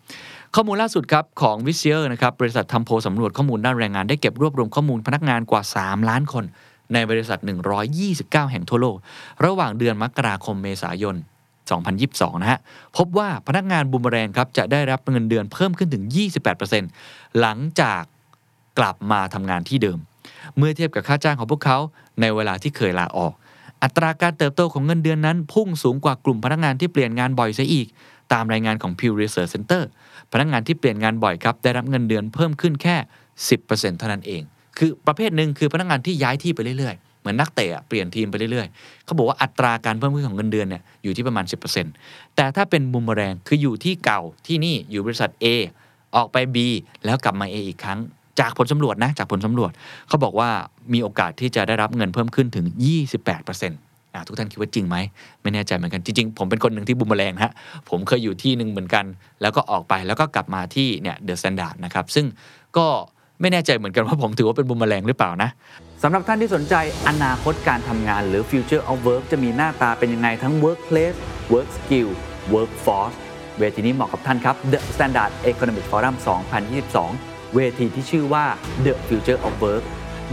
[0.55, 6.45] ข้อมูลล่าสุดครับของ Visier นะครับบริษัททำโพลสำรวจข้อมูลด้านแรงงานได้เก็บรวบรวมข้อมูลพนักงานกว่า 3 ล้านคน
[6.93, 7.39] ในบริษัท
[7.95, 8.95] 129 แห่งทั่วโลก
[9.45, 11.15] ระหว่างเดือนมกราคมเมษายน
[11.99, 12.59] 2022 นะฮะ
[12.97, 16.03] พบว่าพนักงานบูมเมอแรงครับจะได้รับเงินเดือนเพิ่มขึ้นถึง
[16.71, 18.01] 28%หลังจาก
[18.79, 19.97] กลับมาทำงานที่เดิม
[20.57, 21.77] เมื่อเทียบกับค่าจ้างของพวกเขา
[22.21, 23.33] ในเวลาที่เคยลาออก
[23.83, 27.87] อัตราการเติบโตของเงินเดือนนั้น พุ่งสูงกว่ากลุ่มพนักงานที่เปลี่ยนงานบ่อยซะอีก
[28.33, 29.83] ตามรายงานของ Pew Research Center
[30.31, 32.95] พนักงานที่เปลี่ยนงานบ่อยครับได้รับเงินเดือนเพิ่มขึ้นแค่
[33.47, 34.41] 10%เท่านั้นเอง
[34.77, 41.45] คือประเภทหนึ่งคือพนักงานที่ย้ายที่ไปเรื่อยๆ เหมือนนักเตะเปลี่ยนทีมไปเรื่อยๆ เขาบอกว่าอัตราการเพิ่มขึ้นของเงินเดือนเนี่ยอยู่ที่ประมาณ
[41.89, 45.45] 10%แต่ถ้าเป็นบูมเมอแรงคืออยู่ที่เก่าที่นี่อยู่บริษัท A
[46.15, 46.57] ออกไป B
[47.05, 47.99] แล้วกลับมา A อีกครั้ง
[48.39, 49.71] จากผลสำรวจนะจากผลสำรวจ
[50.07, 50.49] เขาบอกว่า
[50.93, 52.65] มีโอกาสที่จะได้รับเงินเพิ่มขึ้นถึง
[53.19, 54.97] 28%อะทุกท่านคิดว่าจริงไหม
[55.41, 57.51] ไม่แน่ใจเหมือนกันจริง ๆ ผมเป็นคนหนึ่งที่บูมเมอแรงฮะ
[57.89, 59.05] ผมเคยอยู่ที่หนึ่งเหมือนกัน
[59.41, 62.25] แล้วก็ออกไปแล้วก็กลับมาที่เนี่ย THE STANDARD นะครับซึ่ง
[62.77, 62.87] ก็
[63.41, 65.49] ไม่แน่ใจเหมือนกันว่าผมถือว่าเป็นบูมเมอแรงหรือเปล่านะ
[66.03, 66.75] สำหรับท่านที่สนใจ
[67.07, 71.17] อนาคตการทำงานหรือ future of work จะมีหน้าตาเป็นยังไงทั้ง workplace
[71.53, 72.09] work skill
[72.53, 73.15] workforce
[73.59, 76.15] เวทีนี้เหมาะกับท่านครับ The Standard Economic Forum
[76.85, 78.45] 2022 เวทีที่ชื่อว่า
[78.85, 79.83] The Future of Work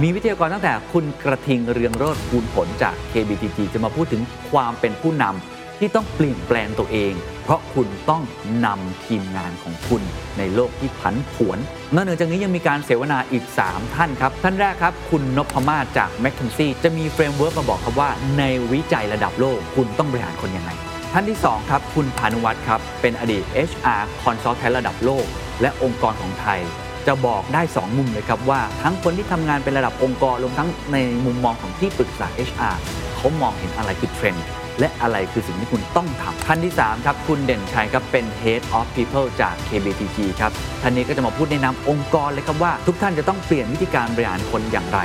[0.03, 7.13] มีวิทยากรตั้งแต่คุณกระทิงเรืองโรดคูณผลจาก KBTG จะมาพูดถึงความเป็นผู้นำ ที่ต้องเปลี่ยนแปลงตัวเอง
[7.45, 8.23] เพราะคุณต้อง
[8.67, 10.03] นำทีมงานของคุณ
[10.39, 11.59] ในโลกที่ผันผวน
[11.95, 20.71] นอกเหนือจากนี้ยังมีการเสวนาอีก 3 ท่านครับ ท่านแรกครับ คุณนพมาศจาก m c k เคนซี่จะมี framework มาบอกครับว่า ในวิจัยระดับโลกคุณต้องบริหารคนยังไง
[21.13, 25.27] ท่านที่ 2 ครับ คุณพานุวัฒน์ครับ เป็นอดีต HR Consultant ระดับโลก
[25.61, 26.61] และองค์กรของไทย
[27.07, 32.77] จะบอกได้ 2 มุมเลยครับว่าทั้งคนที่ทำงานเป็นระดับองค์กรรวมทั้งในมุมมองของที่ปรึกษา HR
[33.17, 34.47] เขามองเห็นอะไรคือเทรนด์
[34.81, 44.99] และอะไรคือสิ่งที่คุณต้องทำท่านที่ 3 ครับ คุณเด่นชัยครับเป็น Head of People จาก KBTG ครับท่านนี้ก็จะมาพูดในนามองค์กรเลยครับว่า ทุกท่านจะต้องเปลี่ยนวิธีการบริหารคนอย่างไร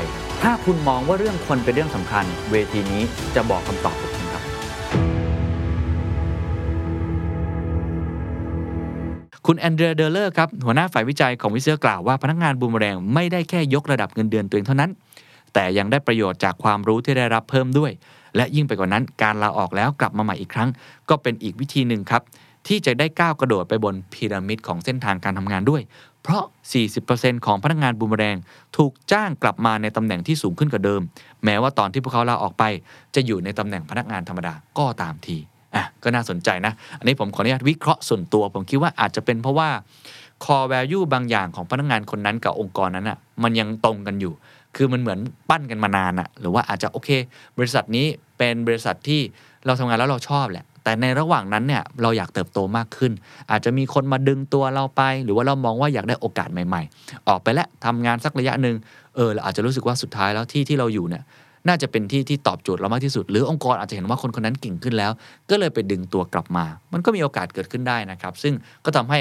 [0.44, 3.02] ถ้าคุณมองว่าเรื่องคนเป็นเรื่องสำคัญ เวทีนี้
[3.36, 4.44] จะบอกคำตอบกับคุณครับ
[9.46, 14.92] คุณ Andrea Derler ครับหัวหน้าฝ่ายวิจัยของ Visier กล่าวว่าพนักงานบูมเมอแรงไม่ได้แค่ยกระดับเงินเดือนตัวเองเท่านั้น
[15.54, 17.92] แต่ยังได้ประโยชน์จากความรู้ที่ได้รับเพิ่มด้วย
[18.36, 20.70] และยิ่งไปกว่านั้นการลาออกแล้วกลับมาใหม่อีกครั้ง
[21.10, 22.22] ก็เป็นอีกวิธีหนึ่งครับ
[22.68, 25.82] ที่จะได้ก้าวกระโดดไปบนพีระมิดของเส้นทางการทำงานด้วย
[26.24, 26.44] เพราะ
[26.94, 28.38] 40%ของพนักงานบูมแรง
[28.78, 31.02] ถูกจ้างกลับมาในตำแหน่งที่สูงขึ้นกว่าเดิม
[31.46, 32.64] แม้ว่าตอนที่พวกเขาลาออกไป
[33.16, 35.38] จะอยู่ในตำแหน่งพนักงานธรรมดาก็ตามที
[35.76, 39.70] อะก็น่าสนใจนะ อันนี้ผมขออนุญาตวิเคราะห์ส่วนตัว ผมคิดว่าอาจจะเป็นเพราะว่า
[40.44, 44.34] core value บางอย่างของพนักงานคนนั้นกับองค์กรนั้นอะมันยังตรงกันอยู่
[44.76, 47.10] คือมันเหมือนปั้นกันมานานอะหรือว่าอาจจะโอเค
[47.58, 48.06] บริษัทนี้
[48.38, 49.22] เป็นบริษัทที่
[49.66, 53.12] เราทำงานแล้วเราชอบแหละ แต่ในระหว่างนั้นเนี่ยเราอยากเติบโตมากขึ้น
[53.52, 58.76] อาจจะมีคนมาดึงตัวเราไป หรือว่าเรามองว่าอยากได้โอกาสใหม่ ๆ ออกไปแล้วทำงานสักระยะหนึ่ง
[59.16, 61.24] เออเราอาจจะรู้สึกว่าสุดท้ายแล้วที่ที่เราอยู่เนี่ย
[61.68, 65.12] น่าจะเป็นที่ที่ตอบโจทย์เรามากที่สุด หรือองค์กรอาจจะเห็นว่าคนคนนั้นเก่งขึ้นแล้ว
[65.50, 68.54] ก็เลยไปดึงตัวกลับมา มันก็มีโอกาสเกิดขึ้นได้นะครับ ซึ่ง
[68.86, 69.20] ก็ทำให้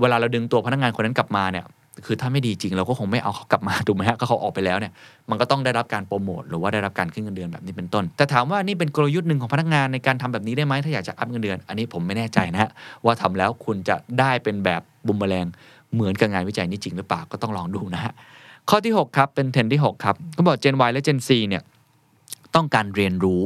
[0.00, 1.64] เวลาเราดึงตัวพนักงานคนนั้นกลับมาเนี่ย
[2.06, 4.92] คือถ้าไม่ดีจริงเราก็คงไม่เอาเขากลับมาถูกไหมฮะก็เขาออกไปแล้วเนี่ย
[5.30, 12.70] มันก็ต้องได้รับการโปรโมทหรือว่าได้รับการขึ้นเงินเดือนแบบนี้เป็นต้น แต่ถามว่านี่เป็นกลยุทธ์หนึ่งของพนักงานในการทำแบบนี้ได้ไหมถ้าอยากจะอัพเงินเดือน อันนี้ผมไม่แน่ใจนะฮะ
[13.04, 15.46] ว่าทำแล้วคุณจะได้เป็นแบบบุมแมลง
[15.94, 18.12] เหมือนกับงานวิจัยนี้จริงหรือเปล่าก็ต้องลองดูนะฮะ
[18.68, 21.62] ข้อที่ 6 ครับ เป็นเทรนด์ที่6ครับก็บอก Gen Y และ Gen Z เนี่ย
[22.54, 23.42] ต้องการเรียนรู้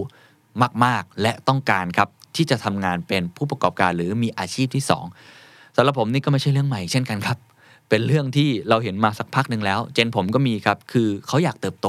[0.85, 4.83] มาก ๆ และต้องการครับที่จะทำงานเป็นผู้ประกอบการหรือมีอาชีพที่
[5.31, 7.39] 2สำหรับผมนี่ก็ไม่ใช่เรื่องใหม่เช่นกันครับ
[7.95, 11.89] เป็นเรื่องที่เราเห็นมาสักพักหนึ่งแล้ว เจนผมก็มีครับ คือเขาอยากเติบโต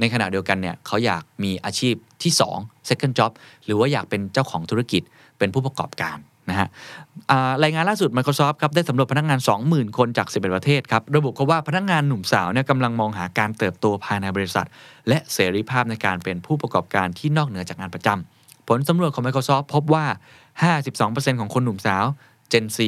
[0.00, 3.30] ในขณะเดียวกันเนี่ยเขาอยากมีอาชีพที่ 2 second job
[3.64, 5.02] หรือว่าอยากเป็นเจ้าของธุรกิจ
[5.38, 6.16] เป็นผู้ประกอบการ
[6.50, 6.68] นะฮะ
[7.62, 14.66] รายงานล่าสุด Microsoft ครับได้สำรวจพนักงาน 20,000 คนจาก 11 ประเทศครับระบุเขาว่าพนักงานหนุ่มสาวเนี่ยกำลังมองหาการเติบโตภายในบริษัท
[15.08, 20.04] และเสรีภาพในการเป็นผู้ประกอบการที่นอกเหนือจากงานประจำผลสำรวจของ Microsoft พบว่า
[20.72, 22.04] 52%ของคนหนุ่มสาว
[22.52, 22.78] Gen Z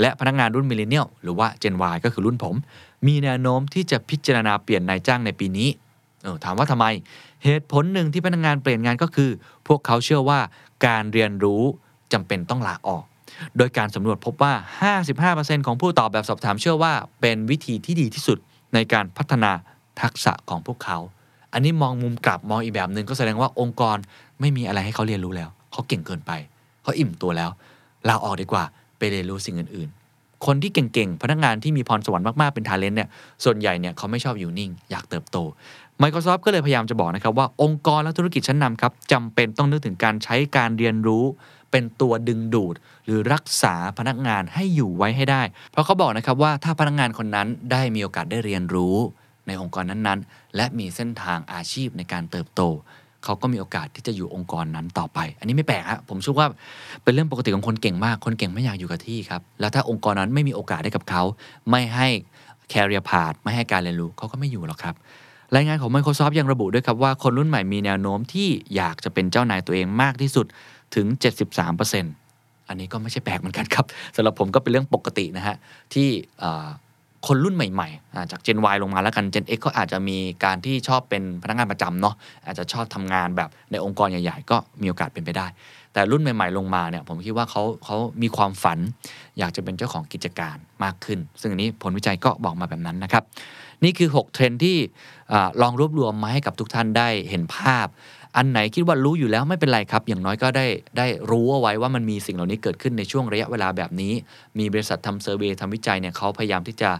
[0.00, 2.54] และพนักงานรุ่นมิเลเนียลหรือว่า Gen Y ก็คือรุ่นผม
[3.06, 5.68] มีแนวโน้มที่จะพิจารณาเปลี่ยนนายจ้างในปีนี้
[6.22, 6.86] เออถามว่าทำไม
[7.44, 9.30] เหตุผลหนึ่งที่พนักงานเปลี่ยนงานก็คือ
[9.66, 10.40] พวกเขาเชื่อว่า
[10.86, 11.62] การเรียนรู้
[12.12, 13.04] จำเป็นต้องลาออก
[13.56, 14.52] โดยการสำรวจพบว่า
[15.10, 18.38] 55%ของผู้ตอบแบบสอบถามเชื่อว่าเป็นวิธีที่ดีที่สุด
[18.74, 19.52] ในการพัฒนา
[20.00, 20.98] ทักษะของพวกเขา
[21.52, 23.96] อันนี้มองมุมกลับมองอีกแบบหนึ่งก็แสดงว่าองค์กร
[24.40, 26.30] ไม่มีอะไรให้เขาเรียนรู้แล้ว เขาเก่งเกินไป
[26.82, 27.50] เขาอิ่มตัวแล้ว
[28.08, 28.64] ลาออกดีกว่า
[29.02, 33.08] ไปเรียนรู้สิ่งอื่นๆ คนที่เก่งๆ พนักงานที่มีพรสวรรค์มากๆ เป็นทาเลนต์เนี่ย
[33.44, 35.36] ส่วนใหญ่เนี่ยเขาไม่ชอบอยู่นิ่ง อยากเติบโต
[36.02, 41.24] Microsoft ก็เลยพยายามจะบอกนะครับว่าองค์กรและธุรกิจชั้นนำครับจำเป็นต้องนึกถึงการใช้การเรียนรู้
[41.70, 48.96] เป็นตัวดึงดูด หรือรักษาพนักงานให้อยู่ไว้ให้ได้ เพราะเขาบอกนะครับว่าถ้าพนักงานคนนั้นได้มีโอกาสได้เรียนรู้
[49.46, 52.62] ในองค์กรนั้นๆ และมีเส้นทางอาชีพในการเติบโต
[53.24, 56.48] เขาก็มีโอกาสที่จะอยู่องค์กรนั้นต่อไป อันนี้ไม่แปลกฮะผมเชื่อว่า
[57.02, 61.22] เป็นเรื่องปกติของคนเก่งมาก คนเก่งไม่อยากอยู่กับที่ครับ แล้วถ้าองค์กรนั้นไม่มีโอกาสได้กับเขา
[61.70, 62.08] ไม่ให้
[62.68, 64.94] แคริเอร์พา t ไม่ให้การเรียนรู้เขาก็ไม่อยู่หรอกครับ
[65.56, 70.46] รายงานของ Microsoft ยังระบุด้วยครับว่าคนรุ่นใหม่มีแนวโน้มที่อยากจะเป็นเจ้านายตัวเองมากที่สุด
[70.94, 71.06] ถึง
[71.88, 73.84] 73%อันนี้ก็ไม่ใช่แปลกเหมือนกันครับ
[74.16, 75.56] สำหรับผมก็เป็นเรื่องปกตินะฮะ
[75.94, 76.08] ที่
[77.26, 82.14] คนรุ่นใหม่ๆ จาก Gen Y ลงมาแล้วกัน Gen X ก็อาจจะมีการที่ชอบเป็นพนักงานประจำเนาะ
[82.46, 85.46] อาจจะชอบทำงานแบบในองค์กรใหญ่ ๆ ก็มีโอกาสเป็นไปได้
[85.92, 88.78] แต่รุ่นใหม่ ๆ ลงมาเนี่ยผมคิดว่าเขาเขามีความฝัน
[89.38, 93.24] อยากจะเป็นเจ้าของกิจการมากขึ้น ซึ่งอันนี้ผลวิจัยก็บอกมาแบบนั้นนะครับ
[93.84, 94.76] นี่คือ 6 เทรนที่
[95.62, 97.86] ลองรวบรวมมาให้กับทุกท่านได้เห็นภาพ
[98.36, 100.66] อันไหนคิดว่ารู้อยู่แล้วไม่เป็นไรครับ อย่างน้อยก็ได้
[100.98, 104.12] ได้รู้เอาไว้ว่ามันมีสิ่งเหล่านี้เกิดขึ้นในช่วงระยะเวลาแบบนี้
[104.58, 106.90] มีบริษัททำ survey ทำวิจัยเนี่ยเขาพยายามที่จะ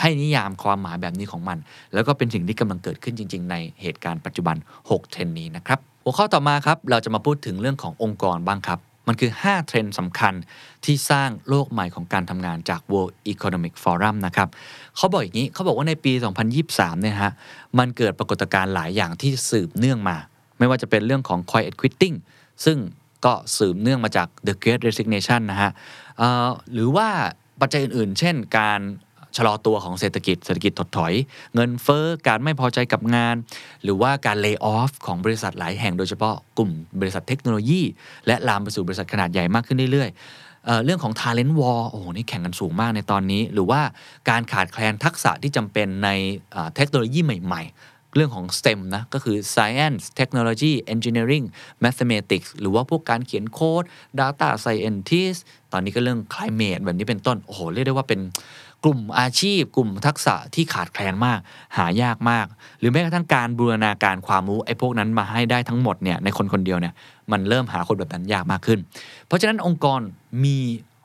[0.00, 1.58] ให้นิยามความหมายแบบนี้ของมัน
[1.94, 10.34] แล้วก็เป็นสิ่งที่กำลังเกิดขึ้นจริง ๆ ในเหตุการณ์ปัจจุบัน6เทรนด์นี้นะครับหัวข้อต่อมาครับเราจะมาพูดถึงเรื่องขององค์กรบ้างครับมันคือ 5 เทรนด์สำคัญ
[10.84, 14.48] ที่สร้างโลกใหม่ของการทำงานจาก World Economic Forum นะครับ
[14.96, 16.12] เขาบอกอย่างนี้เขาบอกว่าในปี
[16.56, 17.32] 2023 เนี่ยฮะ
[17.78, 20.16] มันเกิดปรากฏการณ์หลายอย่างที่สืบเนื่องมา
[20.58, 22.16] ไม่ว่าจะเป็นเรื่องของ quiet quitting
[22.64, 22.78] ซึ่ง
[23.24, 25.70] ก็สืบเนื่องมาจาก the great resignation นะฮะ
[26.72, 27.08] หรือว่า
[27.60, 28.80] ปัจจัยอื่นๆ เช่น การ
[29.36, 31.12] ชะลอตัวของเศรษฐกิจ เศรษฐกิจถดถอย
[31.54, 33.34] เงินเฟอ้อ การไม่พอใจกับงาน
[33.82, 37.82] หรือว่าการเลิกออฟของบริษัทหลายแห่งโดยเฉพาะกลุ่มบริษัทเทคโนโลยี
[38.26, 43.80] และลามไปสู่บริษัทขนาดใหญ่มากขึ้นเรื่อยๆเรื่องของ talent war โอ้โห นี่แข่งกันสูงมากในตอนนี้ หรือว่า
[44.30, 46.10] การขาดแคลนทักษะที่จำเป็นใน
[46.76, 47.62] เทคโนโลยีใหม่
[48.16, 51.44] เรื่องของ STEM นะก็คือ Science Technology Engineering
[51.84, 53.84] Mathematics หรือว่าพวกการเขียนโค้ด
[54.20, 55.40] Data Scientist
[55.72, 58.20] ตอนนี้ก็เรื่อง Climate แบบนี้เป็นต้น โอ้โห เรียกได้ว่าเป็น
[58.84, 61.40] กลุ่มอาชีพ กลุ่มทักษะที่ขาดแคลนมาก
[61.76, 62.46] หายากมาก
[62.78, 66.94] หรือแม้กระทั่งการบูรณาการความรู้ไอ้พวกนั้นมาให้ได้ทั้งหมดเนี่ยในคนคนเดียวเนี่ย
[67.32, 68.80] มันเริ่มหาคนแบบนั้นยากมากขึ้น
[69.26, 70.00] เพราะฉะนั้นองค์กร
[70.44, 70.56] มี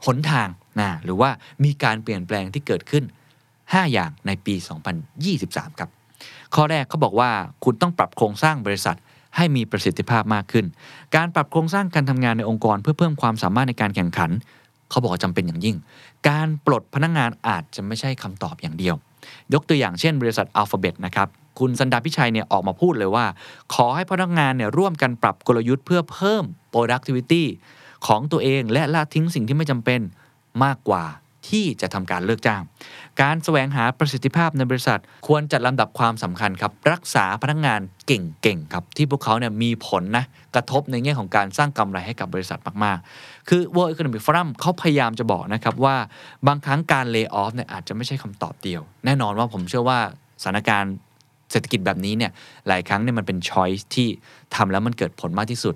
[0.05, 0.47] หนทาง
[0.79, 1.29] นะหรือว่า
[1.63, 3.03] มีการเปลี่ยนแปลงที่เกิดขึ้น
[3.49, 4.55] 5 อย่างในปี
[5.17, 5.89] 2023 ครับ
[6.55, 7.31] ข้อแรกเขาบอกว่า
[7.63, 8.97] คุณต้องปรับโครงสร้างบริษัท
[9.35, 10.65] ให้มีประสิทธิภาพมากขึ้น
[11.15, 14.31] การปรับโครงสร้างการทำงานในองค์กร เพื่อเพิ่มความสามารถในการแข่งขัน
[14.89, 15.77] เขาบอกว่าจำเป็นอย่างยิ่ง
[16.29, 18.95] การปลดพนักงงานอาจจะไม่ใช่คำตอบอย่างเดียว
[19.53, 21.27] ยกตัวอย่างเช่น บริษัทอัลฟาเบตนะครับ
[21.59, 23.25] คุณสันดาพิชัยเนี่ยออกมาพูดเลยว่า
[23.73, 27.43] ขอให้พนักงานเนี่ยร่วมกันปรับกลยุทธ์เพื่อเพิ่ม productivity
[28.07, 30.01] ของตัวเองและละทิ้งสิ่งที่ไม่จำเป็น
[30.63, 31.03] มากกว่า
[31.49, 32.61] ที่จะทำการเลิกจ้าง
[33.21, 45.95] การแสวงหาประสิทธิภาพในบริษัท ควรจัดลำดับความสำคัญครับ รักษาพนักงงานเก่งๆครับ ที่พวกเขาเนี่ยมีผลนะ กระทบในแง่ของการสร้างกำไรให้กับบริษัทมากๆ คือ World Economic Forum เขาพยายามจะบอกนะครับว่า
[46.47, 49.99] บางครั้งการเลิกออฟเนี่ยอาจจะไม่ใช่คำตอบเดียว แน่นอนว่าผมเชื่อว่า
[50.41, 50.93] สถานการณ์
[51.51, 52.31] เศรษฐกิจแบบนี้เนี่ย
[52.67, 54.07] หลายครั้งเนี่ยมันเป็นช้อยส์ที่
[54.55, 55.75] ทำแล้วมันเกิดผลมากที่สุด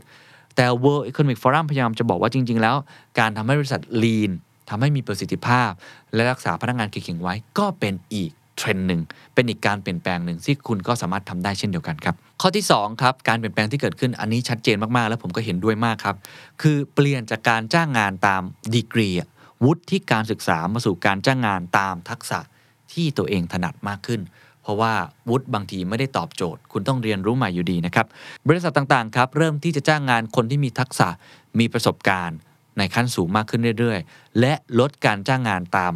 [0.56, 2.76] แต่ World Economic Forum พยายามจะบอกว่าจริง ๆ แล้ว
[3.20, 4.32] การทำให้บริษัท lean
[4.70, 5.72] ทำให้มีประสิทธิภาพ
[6.14, 9.02] และรักษาพนักงานเก่งๆไว้ ก็เป็นอีกเทรนด์หนึ่ง
[9.34, 16.16] เป็นอีกการเปลี่ยนแปลงหนึ่งที่คุณก็สามารถทำได้เช่นเดียวกันครับ ข้อที่2ครับการเปลี่ยนแปลงที่เกิดขึ้นอันนี้ชัดเจนมากๆ แล้วผมก็เห็นด้วยมากครับ
[16.62, 18.42] คือเปลี่ยนจากการจ้างงานตาม
[18.74, 19.10] ดีกรี
[19.64, 22.40] วุฒิที่การศึกษามาสู่การจ้างงานตามทักษะ
[22.94, 24.22] ที่ตัวเองถนัดมากขึ้น
[24.62, 24.94] เพราะว่า
[25.30, 28.08] วุฒิบางทีไม่ได้ตอบโจทย์ คุณต้องเรียนรู้ใหม่อยู่ดีนะครับ
[28.48, 31.08] บริษัทต่างๆครับเริ่มที่จะจ้างงานคนที่มีทักษะ
[31.60, 32.38] มีประสบการณ์
[32.78, 35.94] ในขั้นสูงมากขึ้นเรื่อยๆ และลดการจ้างงานตาม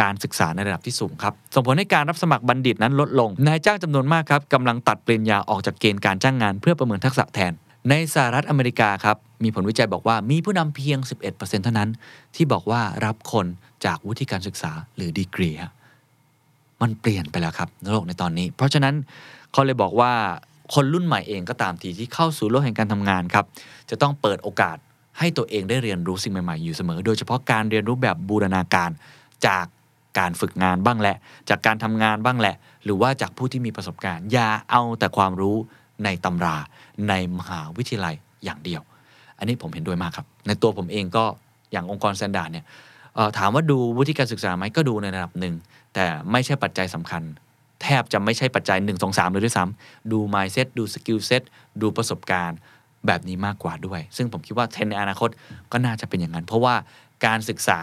[0.00, 7.52] การศึกษาในระดับที่สูงครับ ส่งผลให้การรับสมัครบัณฑิตนั้นลดลง นายจ้างจำนวนมากครับกำลังตัดปริญญาออกจากเกณฑ์การจ้างงานเพื่อประเมินทักษะแทน
[7.90, 10.98] ในสหรัฐอเมริกาครับ มีผลวิจัยบอกว่ามีผู้นำเพียง
[11.30, 11.90] 11%เท่านั้น
[12.34, 13.46] ที่บอกว่ารับคน
[13.84, 15.50] จากวุฒิการศึกษาหรือดีกรี
[16.82, 18.94] มันเปลี่ยนไปแล้วครับโลกในตอนนี้ เพราะฉะนั้น
[19.52, 20.12] เขาเลยบอกว่า
[20.74, 23.44] คนรุ่นใหม่เองก็ตามทีที่เข้าสู่โลกแห่งการทำงานครับ
[23.90, 24.76] จะต้องเปิดโอกาส
[25.18, 28.90] ให้ตัวเองได้เรียนรู้สิ่งใหม่ๆ อยู่เสมอ โดยเฉพาะการเรียนรู้แบบบูรณาการ
[29.46, 29.66] จาก
[30.18, 31.16] การฝึกงานบ้างแหละ
[31.48, 35.56] จากการทำงานบ้างแหละ หรือว่าจากผู้ที่มีประสบการณ์ อย่าเอาแต่ความรู้
[36.04, 36.56] ในตำรา
[37.08, 38.82] ในมหาวิทยาลัยอย่างเดียว
[39.38, 41.24] อันนี้ผมเห็นด้วยมากครับ ในตัวผมเองก็
[41.72, 42.64] อย่างองค์กร Standard เนี่ย
[43.38, 45.54] ถามว่าดูวุฒิการศึกษาไหมก็ดูในระดับหนึ่ง
[45.94, 47.22] แต่ไม่ใช่ปัจจัยสำคัญ
[47.82, 51.42] แทบจะไม่ใช่ปัจจัย 1 2 3 เลยด้วยซ้ำดู mindset ดู skill set
[51.82, 52.58] ดูประสบการณ์
[53.08, 55.30] แบบนี้มากกว่าด้วย ซึ่งผมคิดว่าเทรนด์ในอนาคต
[55.72, 56.74] ก็น่าจะเป็นอย่างนั้น เพราะว่า
[57.26, 57.78] การศึกษา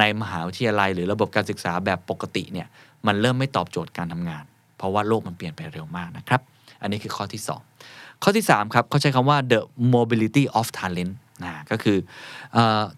[0.00, 2.66] ในมหาวิทยาลัย หรือระบบการศึกษาแบบปกติเนี่ย
[3.06, 4.44] มันเริ่มไม่ตอบโจทย์การทำงาน
[4.78, 6.40] เพราะว่าโลกมันเปลี่ยนไปเร็วมากนะครับ
[6.82, 7.42] อันนี้คือข้อที่
[7.82, 9.60] 2 ข้อที่ 3 ครับเขาใช้คำว่า the
[9.94, 11.98] mobility of talent นะก็คือ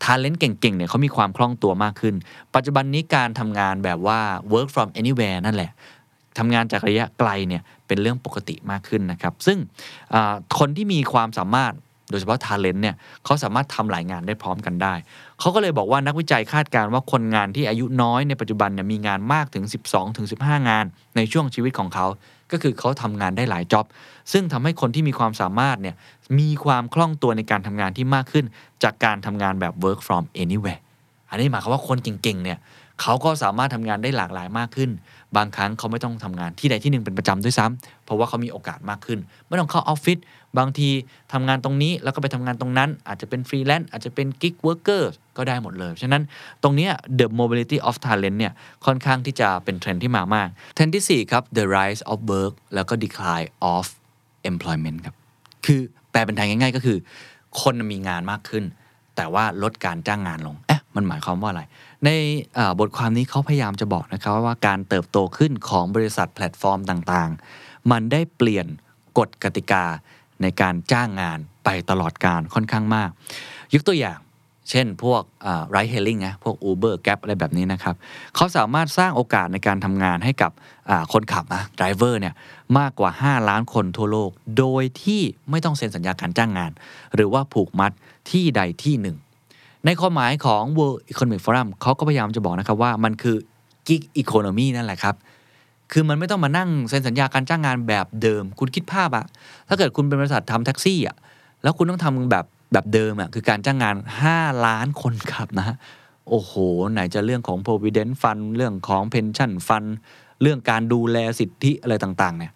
[0.02, 2.14] talent เก่งๆเนี่ยเขามีความคล่องตัวมากขึ้น
[2.54, 4.20] ปัจจุบันนี้การทำงานแบบว่า
[4.52, 5.70] work from anywhere นั่นแหละ
[6.38, 9.58] ทำงานจากระยะไกลเนี่ยเป็นเรื่องปกติมากขึ้นนะครับ ซึ่ง
[10.58, 11.74] คนที่มีความสามารถ
[12.10, 14.94] โดยเฉพาะ talent เนี่ยเขาสามารถทำหลายงานได้พร้อมกันได้
[15.40, 20.26] เขาก็เลยบอกว่านักวิจัยคาดการณ์ว่าคนงานที่อายุน้อยในปัจจุบันเนี่ยมีงานมากถึง 12ถึง
[20.68, 20.84] งาน
[21.16, 22.06] ในช่วงชีวิตของเขา
[22.52, 23.86] ก็คือเขาทำงานได้หลาย job
[24.32, 25.96] ซึ่งทำให้คนที่มีความสามารถเนี่ย
[26.38, 28.44] มีความคล่องตัวในการทำงานที่มากขึ้น
[28.82, 30.80] จากการทำงานแบบ work from anywhere
[31.30, 32.58] อันนี้หมายความว่าคนเก่งๆเนี่ย
[33.02, 34.90] เขาก็สามารถทำงานได้หลากหลายมากขึ้น
[35.36, 40.18] บางครั้งเขาไม่ต้องทำงานที่ใดที่หนึ่งเป็นประจำด้วยซ้ำเพราะว่าเขามีโอกาสมากขึ้น ไม่ต้องเข้าออฟฟิศ
[40.58, 40.88] บางที
[41.32, 46.22] ทำงานตรงนี้แล้วก็ไปทำงานตรงนั้น อาจจะเป็นฟรีแลนซ์อาจจะเป็น gig worker ก็ได้หมดเลย ฉะนั้น
[46.62, 48.52] ตรงนี้ the mobility of talent เนี่ย
[48.86, 53.86] ค่อนข้างที่จะเป็นเทรนด์ที่มามากเทรนด์ที่4ครับ the rise of work แล้วก็ decline of
[54.50, 55.14] employment ครับ
[55.66, 56.98] คือแปลเป็นไทยง่าย ๆ ก็คือ
[57.60, 58.64] คนมีงานมากขึ้น
[59.16, 61.62] แต่ว่าลดการจ้างงานลงเอ๊ะมันหมายความว่าอะไร
[62.04, 62.10] ใน
[62.80, 68.66] บทความนี้เขาพยายามจะบอกนะครับว่าการเติบโตขึ้นของบริษัทแพลตฟอร์มต่างๆ มันได้เปลี่ยน
[69.18, 69.84] กฎกติกา
[70.42, 73.10] ในการจ้างงานไปตลอดการค่อนข้างมาก
[73.74, 74.18] ยกตัวอย่าง
[74.70, 75.22] เช่นพวก
[75.70, 77.94] ไรเฮลิงนะพวก Uber Gap อะไรแบบนี้นะครับ
[78.34, 80.50] เขาสามารถสร้างโอกาสในการทำงานให้กับ
[81.12, 82.34] คนขับนะไดรเวอร์เนี่ย
[82.78, 86.72] มากกว่า 5 ล้านคนทั่วโลก โดยที่ไม่ต้องเซ็นสัญญาการจ้างงาน
[87.14, 87.92] หรือว่าผูกมัด
[88.30, 89.16] ที่ใดที่หนึ่ง
[89.86, 93.36] ในความหมายของ World Economic Forum เขาก็พยายามจะบอกนะครับว่ามันคือ
[93.88, 95.14] gig economy นั่นแหละครับ
[95.92, 99.24] คือมันไม่ต้องมานั่งเซ็นสัญญาการจ้างงานแบบเดิม คุณคิดภาพอะ
[99.68, 101.16] ถ้าเกิดคุณเป็นบริษัททำแท็กซี่อะ
[101.62, 103.96] แล้วคุณต้องทำแบบแบบเดิมอะคือการจ้างงาน
[104.30, 105.76] 5 ล้านคนขับนะ
[106.28, 106.52] โอ้โห
[106.92, 109.88] ไหนจะเรื่องของ provident fund เรื่องของ pension fund
[110.42, 112.52] เรื่องการดูแลสิทธิอะไรต่างๆเนี่ย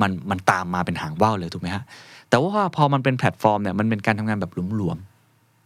[0.00, 1.84] มันมันตามมาเป็นหางว่าวเลยถูกไหมฮะ
[2.28, 5.13] แต่ว่าพอมันเป็นแพลตฟอร์มเนี่ยมันเป็นการทำงานแบบหลวมๆ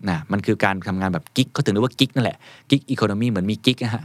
[0.09, 2.37] นะมันคือการทำงานแบบ gig เขาถึงเรียกว่า gig นั่นแหละ
[2.71, 4.05] gig economy เหมือนมีกิ๊กนะฮะ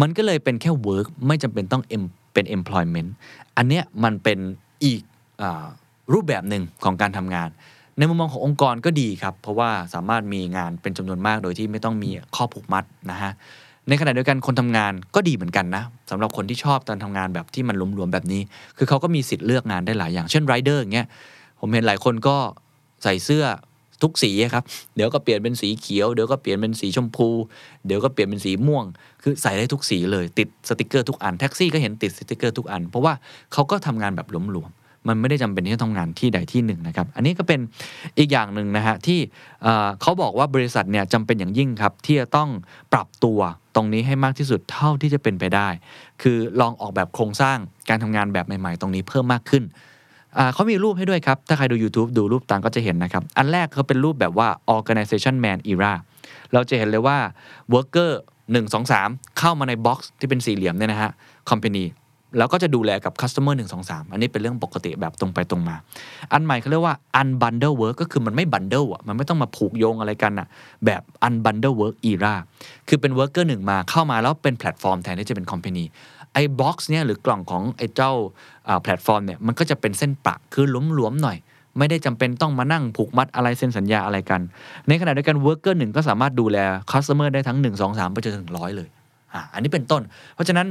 [0.00, 1.82] มันก็เลยเป็นแค่ work ไม่จำเป็นต้อง
[2.32, 3.10] เป็น employment
[3.56, 4.38] อันเนี้ยมันเป็น
[4.84, 5.02] อีก
[5.42, 5.44] อ
[6.12, 7.48] รูปแบบหนึ่งของการทำงาน
[7.98, 13.32] ในมุมมองขององค์กรก็ดีครับ เพราะว่าสามารถมีงานเป็นจำนวนมากโดยที่ไม่ต้องมีข้อผูกมัดนะฮะ
[13.88, 18.42] ในขณะเดียวกันคนทำงานก็ดีเหมือนกันนะสำหรับคนที่ชอบการทำงานแบบที่มันหลวมๆแบบนี้
[18.76, 21.06] คือเขาก็มีสิทธิ์เลือกงานได้หลายอย่าง เช่นไรเดอร์อย่างเงี้ย
[21.60, 22.36] ผมเห็นหลายคนก็
[23.02, 23.44] ใส่เสื้อ
[24.02, 24.64] ทุกสีครับ
[24.96, 27.28] เดี๋ยวก็เปลี่ยนเป็นสีเขียว เดี๋ยวก็เปลี่ยนเป็นสีชมพู
[27.86, 28.84] เดี๋ยวก็เปลี่ยนเป็นสีม่วง
[29.22, 33.12] คือใส่ได้ทุกสีเลยติดสติกเกอร์ทุกอันแท็กซี่ก็เห็นติดสติกเกอร์ทุกอัน เพราะว่า
[33.52, 37.60] เขาก็ทำงานแบบหลวมๆมันไม่ได้จำเป็นที่จะทำงานที่ใดที่หนึ่งนะครับ อันนี้ก็เป็น
[38.18, 39.18] อีกอย่างหนึ่งนะฮะที่
[39.62, 42.48] เขาบอกว่าบริษัทเนี่ยจำเป็นอย่างยิ่งครับที่จะต้อง
[42.92, 43.40] ปรับตัว
[43.74, 45.68] ตรงนี้ให้มากที่สุดเท่าที่จะเป็นไปได้
[46.22, 49.64] คือลองออกแบบโครงสร้างการทำงานแบบใหม่ ๆ ตรงนี้เพิ่มมากขึ้น
[50.54, 55.92] เขามีรูปให้ด้วยครับ ถ้าใครดู YouTube ดูรูปต่างก็จะเห็นนะครับ อันแรกเขาเป็นรูปแบบว่า organization man era
[56.52, 57.18] เราจะเห็นเลยว่า
[57.74, 58.10] worker
[58.52, 61.10] 1 2 3 เข้ามาใน box ที่เป็นสี่เหลี่ยมเนี่ยนะฮะ
[61.50, 61.84] company
[62.38, 65.76] แล้วก็จะดูแลกับ customer 1 2 3 อันนี้เป็นเรื่องปกติแบบตรงไปตรงมา
[66.32, 70.46] อันใหม่เขาเรียกว่า unbundle work ก็คือมันไม่ bundle อะ มันไม่ต้องมาผูกโยงอะไรกันอะ
[70.86, 72.34] แบบ unbundle work era
[72.88, 75.84] คือเป็น worker หนึ่งมาเข้ามาแล้วเป็นแพลตฟอร์มแทนที่จะเป็น company
[76.34, 78.12] ไอ้ box เนี่ยหรือกล่องของไอ้เจ้า
[78.82, 81.38] แพลตฟอร์มเนี่ยมันก็จะเป็นเส้นประคือหลวมๆหน่อย
[81.78, 84.40] ไม่ได้จำเป็นต้องมานั่งผูกมัดอะไรเซ็นสัญญาอะไรกัน
[84.88, 86.58] ในขณะเดียวกัน worker หนึ่งก็สามารถดูแล
[86.90, 88.88] customer ได้ทั้ง 1 2 3 ไปจนถึงร้อยเลย
[89.34, 90.02] อ่าอันนี้เป็นต้น
[90.34, 90.66] เพราะฉะนั้น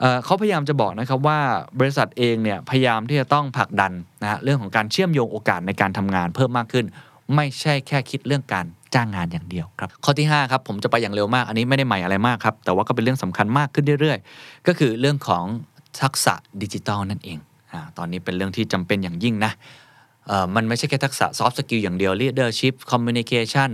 [0.00, 1.38] เขาพยายามจะบอกนะครับว่า
[1.78, 6.86] บริษัทเองเนี่ยพยายามที่จะต้องผลักดันนะฮะเรื่องของการเชื่อมโยงโอกาสในการทำงานเพิ่มมากขึ้น
[7.34, 15.44] ไม่ใช่แค่คิดเรื่องการ จ้างงานอย่างเดียวครับ ข้อที่5ครับผมจะไปอย่างเร็วมากอันนี้ไม่ได้ใหม่อะไรมากครับ แต่ว่าก็เป็นเรื่องสำคัญมากขึ้นเรื่อยๆ ก็คือเรื่องของ
[16.02, 17.38] ทักษะดิจิทัลนั่นเอง
[17.72, 19.52] อ่าตอนนี้เป็นเรื่องที่จำเป็นอย่างยิ่งนะ
[20.26, 23.70] เออมันไม่ใช่แค่ทักษะ soft skill อย่างเดียว leadership communication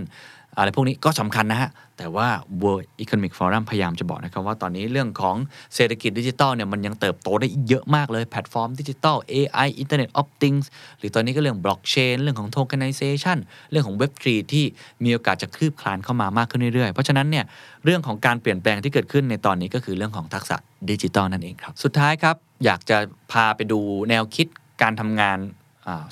[0.57, 2.27] อะไรพวกนี้ก็สำคัญนะฮะ แต่ว่า
[2.61, 5.35] World Economic Forum พยายามจะบอกนะครับว่าตอนนี้เรื่องของ
[5.75, 10.65] เศรษฐกิจดิจิทัลเนี่ยมันยังเติบโตได้เยอะมากเลยแพลตฟอร์มดิจิทัล AI Internet of Things
[10.99, 13.37] หรือตอนนี้ก็เรื่อง blockchain เรื่องของ tokenization
[13.71, 14.65] เรื่องของ Web3 ที่
[15.03, 17.45] มีโอกาสจะคืบคลานเข้ามามากขึ้นเรื่อยๆ เพราะฉะนั้นเนี่ย
[17.85, 20.55] เรื่องของการเปลี่ยนแปลงที่เกิดขึ้นในตอนนี้ก็คือเรื่องของทักษะ
[20.89, 22.35] ดิจิทัลนั่นเองครับ สุดท้ายครับ
[22.65, 22.97] อยากจะ
[23.31, 24.47] พาไปดูแนวคิด
[24.81, 25.39] การทำงาน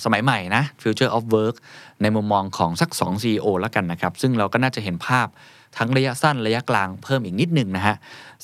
[0.04, 1.56] สมัยใหม่นะ Future of Work
[2.02, 5.28] ในมุมมองของสัก 2 CEO แล้วกันนะครับ ซึ่งเราก็น่าจะเห็นภาพ
[5.78, 7.96] ทั้งระยะสั้นระยะกลางเพิ่มอีกนิดหนึ่งนะฮะ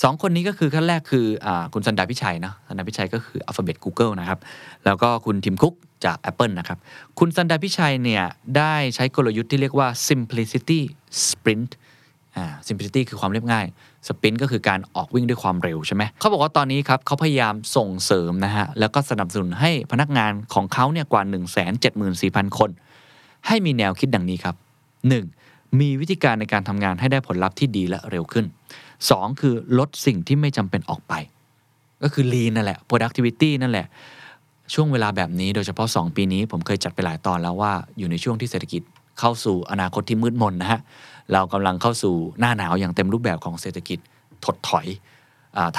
[0.04, 4.40] สองคนนี้ก็คือขั้นแรกคืออคุณสันดาพิชัยเนาะสันดาพิชัยก็คือ Alphabet Google นะครับ
[4.86, 5.74] แล้วก็คุณทิมคุก
[6.06, 6.78] จาก Apple นะครับ
[7.20, 8.24] คุณสันดาพิชัยเนี่ย
[8.58, 10.80] ได้ใช้กลยุทธ์ที่เรียกว่า simplicity
[11.28, 11.72] sprint
[12.38, 13.66] อ่า simplicity คือความเรียบง่าย
[14.08, 21.22] sprint ก็คือการออกวิ่งด้วยความเร็วใช่ไหมเขาบอกว่าตอนนี้ครับเขาพยายามส่งเสริมนะฮะแล้วก็สนับสนุนให้พนักงานของเขาเนี่ยกว่า
[21.90, 22.70] 174,000 คน
[23.48, 25.43] ให้มีแนวคิดดังนี้ครับ 1.
[25.80, 28.46] มีวิธีการในการทำงานให้ได้ผลลัพธ์ที่ดีและเร็วขึ้น
[28.94, 29.42] 2.
[29.42, 31.14] คือลดสิ่งที่ไม่จำเป็นออกไป
[32.04, 33.88] ก็คือ lean นั่นแหละ productivity นั่นแหละ
[34.74, 38.82] ช่วงเวลาแบบนี้โดยเฉพาะ 2 ปีนี้ ผมเคยจัดไปหลายตอนแล้วว่าอยู่ในช่วงที่เศรษฐกิจ
[39.20, 40.80] เข้าสู่อนาคตที่มืดมนนะฮะ
[41.34, 44.00] เรากำลังเข้าสู่หน้าหนาวอย่างเต็มรูปแบบของเศรษฐกิจ
[44.46, 44.88] ถดถอย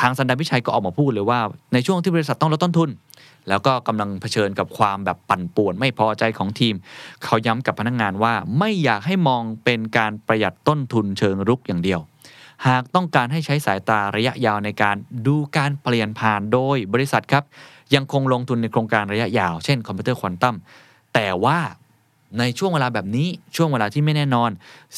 [0.00, 1.40] ทางสันดาพิชัยก็ออกมาพูดเลยว่า
[1.72, 2.90] ในช่วงที่บริษัทต้องลดต้นทุน
[3.48, 6.74] แล้วก็กำลังเผชิญกับความแบบปั่นป่วน ไม่พอใจของทีม
[7.24, 12.00] เขาย้ำกับพนักงานว่าไม่อยากให้มองเป็นการประหยัดต้นทุนเชิงรุกอย่างเดียว
[12.66, 17.44] หากต้องการให้ใช้สายตาระยะยาวในการดูการเปลี่ยนผ่านโดยบริษัทครับ
[17.94, 20.56] ยังคงลงทุนในโครงการระยะยาวเช่นคอมพิวเตอร์ควอนตัม
[21.14, 21.58] แต่ว่า
[22.38, 24.50] ในช่วงเวลาแบบนี้ช่วงเวลาที่ไม่แน่นอน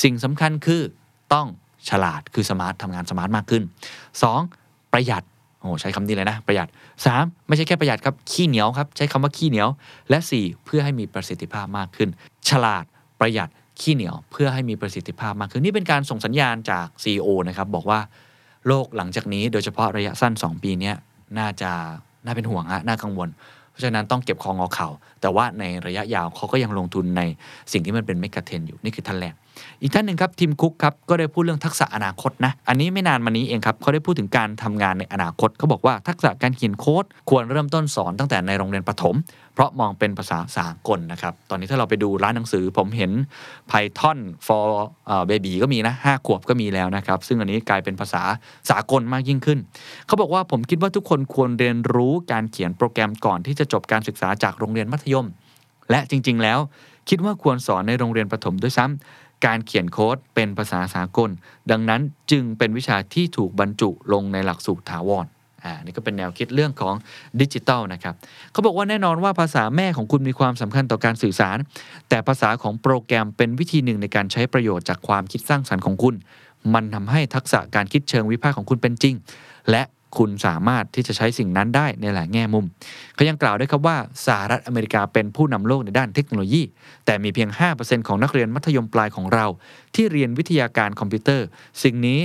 [0.03, 0.83] สิ่งสำคัญคือ
[1.33, 1.47] ต้อง
[1.89, 3.63] ฉลาดคือ smart ทำงาน smart มากขึ้น
[4.27, 4.66] 2.
[4.93, 5.23] ประหยัด
[5.61, 6.69] โอ้ใช้คำนี้เลยนะ ประหยัด
[7.07, 7.47] 3.
[7.49, 9.69] ไม่ใช่แค่ประหยัดครับขี้เหนียวครับ ใช้คำว่าขี้เหนียว
[10.11, 10.65] และ 4.
[10.65, 12.09] เพื่อให้มีประสิทธิภาพมากขึ้น
[12.49, 12.85] ฉลาด
[13.21, 13.49] ประหยัด
[13.81, 18.01] ขี้เหนียว เพื่อให้มีประสิทธิภาพมากขึ้นนี่เป็นการส่งสัญญาณจาก CEO นะครับบอกว่า
[18.67, 20.93] โลกหลังจากนี้โดยเฉพาะระยะสั้น 2 ปีนี้
[21.39, 21.71] น่าจะ
[22.25, 23.29] น่าเป็นห่วงฮะน่ากังวล
[23.71, 24.89] เพราะฉะนั้นต้องเก็บคองอเข่า
[25.21, 27.23] แต่ว่าในระยะยาวเขาก็ยังลงทุนใน
[27.73, 29.35] สิ่งที่มันเป็นเมกะเทรนอยู่นี่คือท่านแรก
[29.83, 39.17] อีกท่านหนึ่งครับทีมคุกครับก็ได้พูดเรื่องทักษะอนาคตนะอันนี้ไม่นานมานี้เองครับเขาได้พูดถึงการทำงานในอนาคตเขาบอกว่าทักษะการเขียนโค้ดควรเริ่มต้นสอนตั้งแต่ในโรงเรียนประถม
[39.55, 43.11] เพราะมองเป็นภาษาสากลนะครับตอนนี้ถ้าเราไปดูร้านหนังสือผมเห็น
[43.71, 44.67] Python for
[45.31, 48.23] baby ก็มีนะห้าขวบก็มีแล้วนะครับซึ่งอันนี้กลายเป็นภาษา
[48.71, 49.59] สากลมากยิ่งขึ้น
[50.07, 55.27] เขาบอกว่าผมคิดว่าทุกคนควรเรียนรู้การเขียนโปรแกรมก่อนที่จะจบการศึกษาจากโรงเรียนมัธยม
[55.91, 56.59] และจริง ๆ แล้ว
[57.09, 61.31] คิดว่าควรสอนในโรงเรียนประถมด้วยซ้ำ การเขียนโค้ดเป็นภาษาสากล
[61.71, 65.27] ดังนั้นจึงเป็นวิชาที่ถูกบรรจุลงในหลักสูตรถาวร
[65.65, 66.95] อ่านี่ก็เป็นแนวคิดเรื่องของ
[67.41, 68.15] ดิจิทัลนะครับ
[68.53, 71.59] เขาบอกว่าแน่นอนว่าภาษาแม่ของคุณมีความสำคัญต่อการสื่อสาร
[72.09, 76.15] แต่ภาษาของโปรแกรมเป็นวิธีหนึ่งในการใช้ประโยชน์จากความคิดสร้างสรรค์ของคุณ
[76.75, 79.15] มันทำให้ทักษะการคิดเชิงวิพากษ์ของคุณเป็นจริง
[79.71, 79.83] และ
[80.17, 82.65] คุณสามารถที่จะใช้สิ่งนั้นได้ในหลายแง่มุม
[83.15, 86.63] เขายังกล่าวด้วยครับว่าสหรัฐอเมริกาเป็นผู้นำโลกในด้านเทคโนโลยี
[87.07, 89.47] แต่มีเพียง 5%ของนักเรียนมัธยมปลายของเรา
[89.95, 91.47] ที่เรียนวิทยาการคอมพิวเตอร์
[91.83, 92.21] สิ่งนี้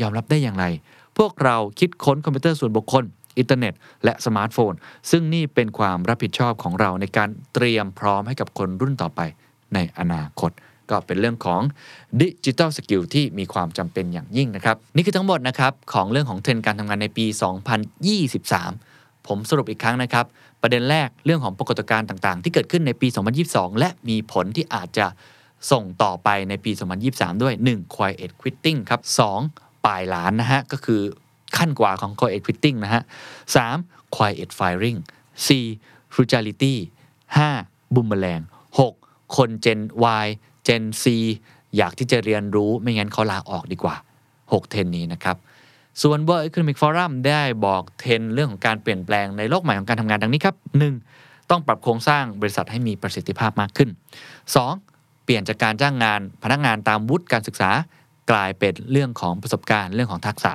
[0.00, 0.64] ยอมรับได้อย่างไร
[1.18, 3.04] พวกเราคิดค้นคอมพิวเตอร์ส่วนบุคคล
[3.38, 4.72] อินเทอร์เน็ต และสมาร์ทโฟน
[5.10, 9.20] ซึ่งนี่เป็นความรับผิดชอบของเราในการเตรียมพร้อมให้กับคนรุ่นต่อไป
[9.74, 10.50] ในอนาคต
[10.92, 11.60] ก็เป็นเรื่องของ
[12.20, 17.26] digital skill ที่มีความจำเป็นอย่างยิ่งนะครับ นี่คือทั้งหมดนะครับของเรื่องของเทรนด์การทำงานในปี
[18.46, 20.26] 2023 ผมสรุปอีกครั้งนะครับ
[20.62, 23.08] ประเด็นแรกเรื่องของปรากฏการณ์ต่างๆ ที่เกิดขึ้นในปี
[23.44, 25.06] 2022 และมีผลที่อาจจะ
[25.70, 26.70] ส่งต่อไปในปี
[27.06, 27.94] 2023 ด้วย 1.
[27.96, 29.00] quiet quitting ครับ
[29.44, 29.84] 2.
[29.86, 31.00] ปลายล้านนะฮะ ก็คือ
[31.56, 33.02] ขั้นกว่าของ quiet quitting นะฮะ
[33.58, 34.16] 3.
[34.16, 34.98] quiet firing
[35.46, 36.14] 4.
[36.14, 36.74] frugality
[37.34, 37.94] 5.
[37.94, 38.40] บุมแมลง
[38.88, 39.36] 6.
[39.36, 39.80] คน Gen
[40.24, 40.26] Y
[40.66, 41.04] Gen C
[41.76, 43.96] อยากที่จะเรียนรู้ไม่งั้นเขาลาออกดีกว่า
[44.34, 45.36] 6 เทรนนี้นะครับ
[46.02, 50.56] ส่วน World Economic Forum ได้บอกเทรนเรื่องของการเปลี่ยนแปลงในโลกใหม่ของการทำงานดังนี้ครับ
[51.02, 51.50] 1.
[51.50, 53.90] ต้องปรับโครงสร้างบริษัทให้มีประสิทธิภาพมากขึ้น
[54.56, 55.24] 2.
[55.24, 57.70] เปลี่ยนจากการจ้างงานพนักงานตามวุฒิการศึกษา
[58.30, 60.52] กลายเป็นเรื่องของประสบการณ์เรื่องของทักษะ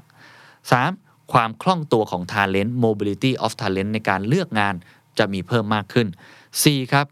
[0.66, 1.34] 3.
[1.34, 4.76] ความคล่องตัวของ Talent Mobility of Talent ในการเลือกงาน
[5.18, 6.08] จะมีเพิ่มมากขึ้น
[6.54, 6.94] 4.
[6.94, 7.06] ครับ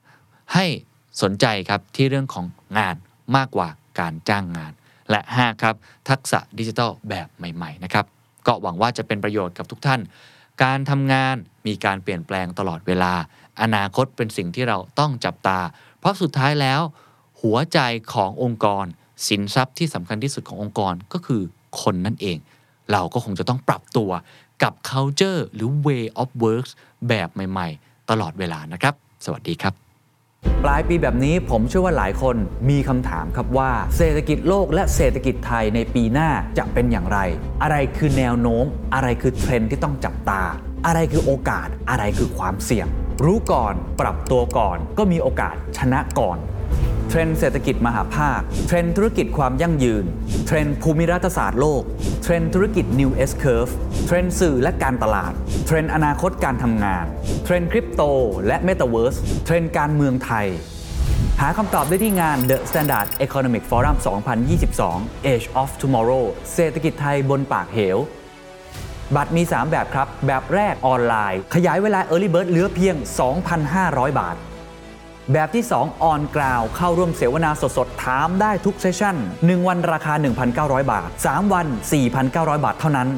[0.54, 0.66] ให้
[1.22, 2.46] สนใจครับที่เรื่องของ
[2.78, 2.96] งาน
[3.36, 4.74] มากกว่าการจ้างงาน
[5.10, 5.76] และ 5 ครับ
[6.10, 8.06] ทักษะดิจิทัลแบบใหม่ๆนะครับ
[8.48, 10.02] ก็หวังว่าจะเป็นประโยชน์กับทุกท่าน
[10.64, 11.36] การทำงาน
[11.68, 13.14] มีการเปลี่ยนแปลงตลอดเวลา
[13.62, 15.60] อนาคตเป็นสิ่งที่เราต้องจับตา
[16.00, 16.82] เพราะสุดท้ายแล้ว
[17.42, 17.80] หัวใจ
[18.14, 18.86] ขององค์กร
[19.28, 21.42] สินทรัพย์ที่สำคัญที่สุดขององค์กรก็คือ
[21.82, 22.38] คนนั่นเอง
[22.92, 24.12] เราก็คงจะต้องปรับตัว
[24.64, 26.72] กับ culture หรือ way of works
[27.08, 28.94] แบบใหม่ ๆ ตลอดเวลานะครับ
[29.26, 29.85] สวัสดีครับ
[30.64, 32.36] ปลายปีแบบนี้ผมเชื่อว่าหลายคน
[32.70, 37.20] มีคำถามครับว่า เศรษฐกิจโลกและเศรษฐกิจไทยในปีหน้าจะเป็นอย่างไร
[37.64, 40.42] อะไรคือแนวโน้ม อะไรคือเทรนด์ที่ต้องจับตา
[40.86, 42.88] อะไรคือโอกาสอะไรคือความเสี่ยง
[43.26, 46.38] รู้ก่อนปรับตัวก่อน ก็มีโอกาสชนะก่อน
[47.18, 50.06] เทรนด์เศรษฐกิจมหภาค เทรนด์ธุรกิจความยั่งยืน
[50.46, 51.84] เทรนด์ภูมิรัฐศาสตร์โลก
[52.24, 53.72] เทรนด์ธุรกิจ New S Curve
[54.06, 55.34] เทรนด์สื่อและการตลาด
[55.66, 57.06] เทรนด์อนาคตการทำงาน
[57.44, 58.02] เทรนด์คริปโต
[58.48, 60.48] และ Metaverse เทรนด์การเมืองไทย
[61.42, 63.96] หาคำตอบได้ที่งาน The Standard Economic Forum
[64.62, 67.98] 2022 Age of Tomorrow เศรษฐกิจไทยบนปากเหว
[69.16, 72.96] บัตรมี 3 แบบครับ แบบแรกออนไลน์ ขยายเวลา Early Bird เหลือเพียง
[73.58, 74.38] 2,500 บาท
[75.34, 80.14] แบบที่2ออนกราวเข้าร่วมเสวนาสดๆ ถามได้ทุกเซสชั่น 1 วันราคา
[80.52, 81.68] 1,900 บาท 3 วัน
[82.16, 83.10] 4,900 บาทเท่านั้น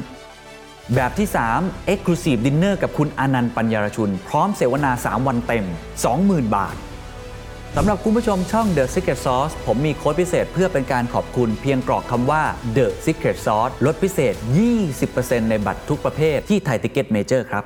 [0.94, 1.28] แบบที่
[1.58, 5.64] 3 Exclusive Dinner กับคุณอนันต์ปัญญารชุน พร้อมเสวนา 3 วันเต็ม
[6.10, 6.76] 20,000 บาท
[7.76, 12.42] สำหรับคุณผู้ชมช่อง The Secret Sauce ผมมีโค้ดพิเศษเพื่อเป็นการขอบคุณเพียงกรอกคำว่า
[12.76, 14.34] The Secret Sauce ลดพิเศษ
[14.92, 17.64] 20%ในบัตรทุกประเภทที่ Thai Ticket Major ครับ